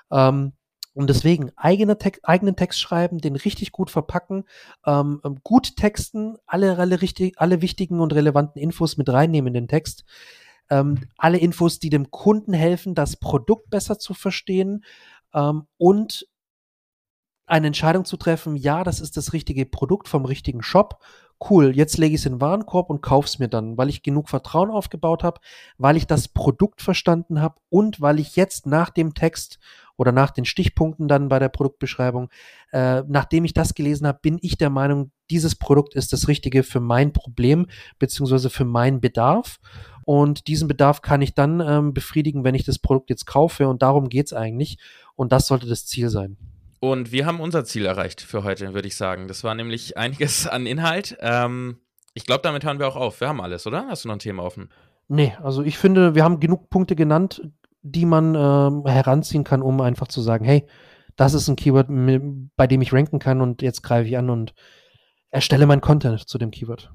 Ähm, 0.10 0.54
und 0.94 1.10
deswegen 1.10 1.52
eigene 1.56 1.98
Text, 1.98 2.22
eigenen 2.24 2.56
Text 2.56 2.80
schreiben, 2.80 3.20
den 3.20 3.36
richtig 3.36 3.72
gut 3.72 3.92
verpacken, 3.92 4.46
ähm, 4.86 5.22
ähm, 5.24 5.40
gut 5.44 5.76
texten, 5.76 6.38
alle, 6.46 6.78
alle, 6.78 7.02
richtig, 7.02 7.36
alle 7.38 7.62
wichtigen 7.62 8.00
und 8.00 8.14
relevanten 8.14 8.62
Infos 8.62 8.98
mit 8.98 9.10
reinnehmen 9.10 9.50
in 9.50 9.54
den 9.54 9.68
Text. 9.68 10.06
Ähm, 10.70 11.08
alle 11.18 11.38
Infos, 11.38 11.80
die 11.80 11.90
dem 11.90 12.10
Kunden 12.10 12.54
helfen, 12.54 12.96
das 12.96 13.18
Produkt 13.18 13.70
besser 13.70 14.00
zu 14.00 14.14
verstehen 14.14 14.84
ähm, 15.34 15.68
und 15.78 16.28
eine 17.46 17.68
Entscheidung 17.68 18.06
zu 18.06 18.18
treffen, 18.18 18.56
ja, 18.56 18.84
das 18.84 19.00
ist 19.00 19.18
das 19.18 19.34
richtige 19.34 19.66
Produkt 19.66 20.08
vom 20.08 20.26
richtigen 20.26 20.62
Shop 20.62 21.04
cool, 21.50 21.76
jetzt 21.76 21.98
lege 21.98 22.16
ich 22.16 22.22
es 22.22 22.26
in 22.26 22.34
den 22.34 22.42
Warenkorb 22.42 22.90
und 22.90 23.02
kaufe 23.02 23.28
es 23.28 23.40
mir 23.40 23.48
dann, 23.48 23.78
weil 23.78 23.90
ich 23.90 24.04
genug 24.04 24.30
Vertrauen 24.30 24.70
aufgebaut 24.70 25.24
habe, 25.24 25.40
weil 25.78 25.98
ich 25.98 26.08
das 26.08 26.28
Produkt 26.28 26.82
verstanden 26.82 27.42
habe 27.42 27.56
und 27.70 28.02
weil 28.02 28.20
ich 28.20 28.36
jetzt 28.36 28.66
nach 28.66 28.90
dem 28.90 29.14
Text 29.14 29.60
oder 30.00 30.12
nach 30.14 30.32
den 30.32 30.46
Stichpunkten 30.46 31.10
dann 31.10 31.28
bei 31.28 31.40
der 31.40 31.50
Produktbeschreibung, 31.50 32.30
äh, 32.72 33.04
nachdem 33.08 33.44
ich 33.44 33.54
das 33.54 33.74
gelesen 33.74 34.08
habe, 34.08 34.20
bin 34.22 34.40
ich 34.42 34.58
der 34.58 34.70
Meinung, 34.70 35.12
dieses 35.30 35.56
Produkt 35.56 35.94
ist 35.94 36.14
das 36.14 36.28
Richtige 36.30 36.64
für 36.64 36.80
mein 36.80 37.12
Problem 37.12 37.68
beziehungsweise 38.00 38.50
für 38.50 38.66
meinen 38.66 39.02
Bedarf. 39.02 39.60
Und 40.06 40.48
diesen 40.48 40.68
Bedarf 40.68 41.02
kann 41.02 41.22
ich 41.22 41.36
dann 41.36 41.60
ähm, 41.60 41.94
befriedigen, 41.94 42.44
wenn 42.44 42.56
ich 42.56 42.64
das 42.64 42.80
Produkt 42.80 43.10
jetzt 43.10 43.26
kaufe. 43.26 43.68
Und 43.68 43.82
darum 43.82 44.10
geht's 44.10 44.34
eigentlich. 44.34 44.78
Und 45.16 45.32
das 45.34 45.48
sollte 45.48 45.68
das 45.68 45.86
Ziel 45.86 46.10
sein. 46.10 46.38
Und 46.80 47.12
wir 47.12 47.26
haben 47.26 47.40
unser 47.40 47.66
Ziel 47.66 47.86
erreicht 47.86 48.22
für 48.22 48.44
heute, 48.44 48.74
würde 48.74 48.88
ich 48.88 48.96
sagen. 48.96 49.28
Das 49.28 49.44
war 49.44 49.54
nämlich 49.56 49.98
einiges 49.98 50.48
an 50.48 50.66
Inhalt. 50.66 51.18
Ähm, 51.20 51.80
ich 52.14 52.26
glaube, 52.26 52.42
damit 52.44 52.64
hören 52.64 52.80
wir 52.80 52.88
auch 52.88 52.96
auf. 52.96 53.20
Wir 53.22 53.28
haben 53.28 53.42
alles, 53.42 53.68
oder? 53.68 53.88
Hast 53.88 54.04
du 54.04 54.08
noch 54.08 54.16
ein 54.16 54.20
Thema 54.20 54.44
offen? 54.44 54.70
Nee, 55.08 55.36
also 55.42 55.64
ich 55.64 55.78
finde, 55.78 56.16
wir 56.16 56.24
haben 56.24 56.40
genug 56.40 56.70
Punkte 56.70 56.96
genannt, 56.96 57.42
die 57.82 58.06
man 58.06 58.36
ähm, 58.36 58.86
heranziehen 58.86 59.44
kann, 59.44 59.62
um 59.62 59.82
einfach 59.82 60.08
zu 60.08 60.22
sagen, 60.22 60.46
hey, 60.46 60.68
das 61.16 61.34
ist 61.34 61.48
ein 61.48 61.56
Keyword, 61.56 61.88
bei 62.56 62.68
dem 62.68 62.82
ich 62.82 62.94
ranken 62.94 63.20
kann 63.20 63.42
und 63.42 63.62
jetzt 63.62 63.82
greife 63.82 64.08
ich 64.08 64.18
an 64.18 64.30
und 64.30 64.54
erstelle 65.32 65.66
mein 65.66 65.82
Content 65.82 66.28
zu 66.28 66.38
dem 66.38 66.52
Keyword. 66.52 66.92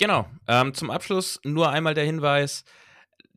Genau. 0.00 0.26
Ähm, 0.48 0.74
zum 0.74 0.90
Abschluss 0.90 1.38
nur 1.44 1.70
einmal 1.70 1.94
der 1.94 2.04
Hinweis, 2.04 2.64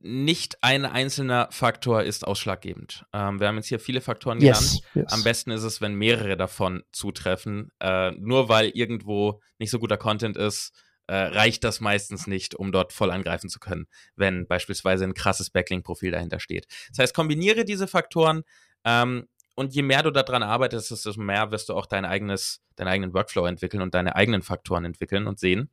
nicht 0.05 0.57
ein 0.61 0.85
einzelner 0.85 1.47
Faktor 1.51 2.03
ist 2.03 2.27
ausschlaggebend. 2.27 3.05
Ähm, 3.11 3.39
wir 3.39 3.47
haben 3.47 3.55
jetzt 3.55 3.67
hier 3.67 3.79
viele 3.79 4.01
Faktoren 4.01 4.39
genannt. 4.39 4.81
Yes. 4.93 5.11
Am 5.11 5.23
besten 5.23 5.49
ist 5.49 5.63
es, 5.63 5.81
wenn 5.81 5.95
mehrere 5.95 6.37
davon 6.37 6.83
zutreffen. 6.91 7.71
Äh, 7.79 8.11
nur 8.11 8.47
weil 8.47 8.69
irgendwo 8.69 9.41
nicht 9.57 9.71
so 9.71 9.79
guter 9.79 9.97
Content 9.97 10.37
ist, 10.37 10.73
äh, 11.07 11.15
reicht 11.15 11.63
das 11.63 11.79
meistens 11.79 12.27
nicht, 12.27 12.53
um 12.53 12.71
dort 12.71 12.93
voll 12.93 13.09
angreifen 13.09 13.49
zu 13.49 13.59
können, 13.59 13.87
wenn 14.15 14.45
beispielsweise 14.45 15.05
ein 15.05 15.15
krasses 15.15 15.49
Backlink-Profil 15.49 16.11
dahinter 16.11 16.39
steht. 16.39 16.67
Das 16.89 16.99
heißt, 16.99 17.15
kombiniere 17.15 17.65
diese 17.65 17.87
Faktoren 17.87 18.43
ähm, 18.83 19.27
und 19.55 19.73
je 19.73 19.81
mehr 19.81 20.03
du 20.03 20.11
daran 20.11 20.43
arbeitest, 20.43 20.91
desto 20.91 21.19
mehr 21.19 21.49
wirst 21.49 21.69
du 21.69 21.73
auch 21.73 21.87
dein 21.87 22.05
eigenes, 22.05 22.61
deinen 22.75 22.89
eigenen 22.89 23.13
Workflow 23.13 23.47
entwickeln 23.47 23.81
und 23.81 23.95
deine 23.95 24.15
eigenen 24.15 24.43
Faktoren 24.43 24.85
entwickeln 24.85 25.25
und 25.25 25.39
sehen. 25.39 25.71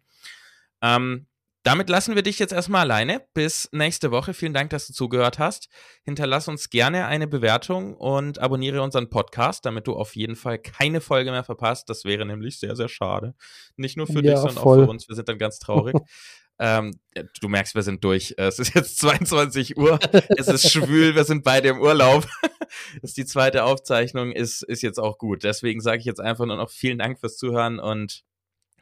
Ähm, 0.81 1.27
damit 1.63 1.89
lassen 1.89 2.17
wir 2.17 2.23
dich 2.23 2.39
jetzt 2.39 2.53
erstmal 2.53 2.83
alleine. 2.83 3.25
Bis 3.35 3.69
nächste 3.73 4.11
Woche. 4.11 4.35
Vielen 4.35 4.53
Dank, 4.53 4.71
dass 4.71 4.89
du 4.89 4.93
zugehört 4.93 5.39
hast. 5.39 5.69
Hinterlass 6.05 6.49
uns 6.49 6.71
gerne 6.71 7.07
eine 7.07 7.29
Bewertung 7.29 7.95
und 7.95 8.41
abonniere 8.41 8.83
unseren 8.83 9.11
Podcast, 9.11 9.65
damit 9.65 9.87
du 9.87 9.95
auf 9.95 10.17
jeden 10.17 10.35
Fall 10.35 10.59
keine 10.59 11.01
Folge 11.01 11.31
mehr 11.31 11.45
verpasst. 11.45 11.89
Das 11.89 12.05
wäre 12.05 12.27
nämlich 12.27 12.59
sehr, 12.59 12.75
sehr 12.75 12.89
schade. 12.89 13.35
Nicht 13.77 13.97
nur 13.97 14.09
für 14.09 14.25
ja, 14.25 14.33
dich, 14.33 14.37
sondern 14.39 14.57
voll. 14.57 14.81
auch 14.81 14.85
für 14.85 14.91
uns. 14.91 15.09
Wir 15.09 15.15
sind 15.15 15.29
dann 15.29 15.39
ganz 15.39 15.61
traurig. 15.61 15.95
ähm, 16.59 16.99
du 17.41 17.49
merkst, 17.49 17.77
wir 17.77 17.83
sind 17.83 18.03
durch. 18.03 18.35
Es 18.39 18.59
ist 18.59 18.75
jetzt 18.75 18.99
22 19.01 19.77
Uhr. 19.77 20.01
es 20.37 20.49
ist 20.49 20.69
schwül. 20.69 21.15
Wir 21.15 21.25
sind 21.25 21.45
beide 21.45 21.69
im 21.69 21.81
Urlaub. 21.81 22.27
das 22.43 23.03
ist 23.03 23.17
die 23.17 23.27
zweite 23.27 23.63
Aufzeichnung. 23.63 24.33
Ist, 24.33 24.65
ist 24.65 24.83
jetzt 24.83 24.99
auch 24.99 25.17
gut. 25.17 25.45
Deswegen 25.45 25.81
sage 25.81 25.99
ich 25.99 26.07
jetzt 26.07 26.21
einfach 26.21 26.45
nur 26.45 26.57
noch 26.57 26.71
vielen 26.71 26.99
Dank 26.99 27.21
fürs 27.21 27.37
Zuhören 27.37 27.79
und 27.79 28.25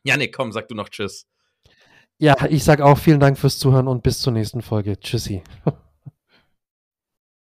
Janik, 0.02 0.34
komm, 0.34 0.50
sag 0.50 0.68
du 0.68 0.74
noch 0.74 0.88
Tschüss. 0.88 1.26
Ja, 2.20 2.37
ich 2.50 2.64
sage 2.64 2.85
auch 2.85 2.98
vielen 2.98 3.18
Dank 3.18 3.38
fürs 3.38 3.59
Zuhören 3.59 3.88
und 3.88 4.02
bis 4.02 4.18
zur 4.18 4.35
nächsten 4.35 4.61
Folge. 4.61 5.00
Tschüssi. 5.00 5.42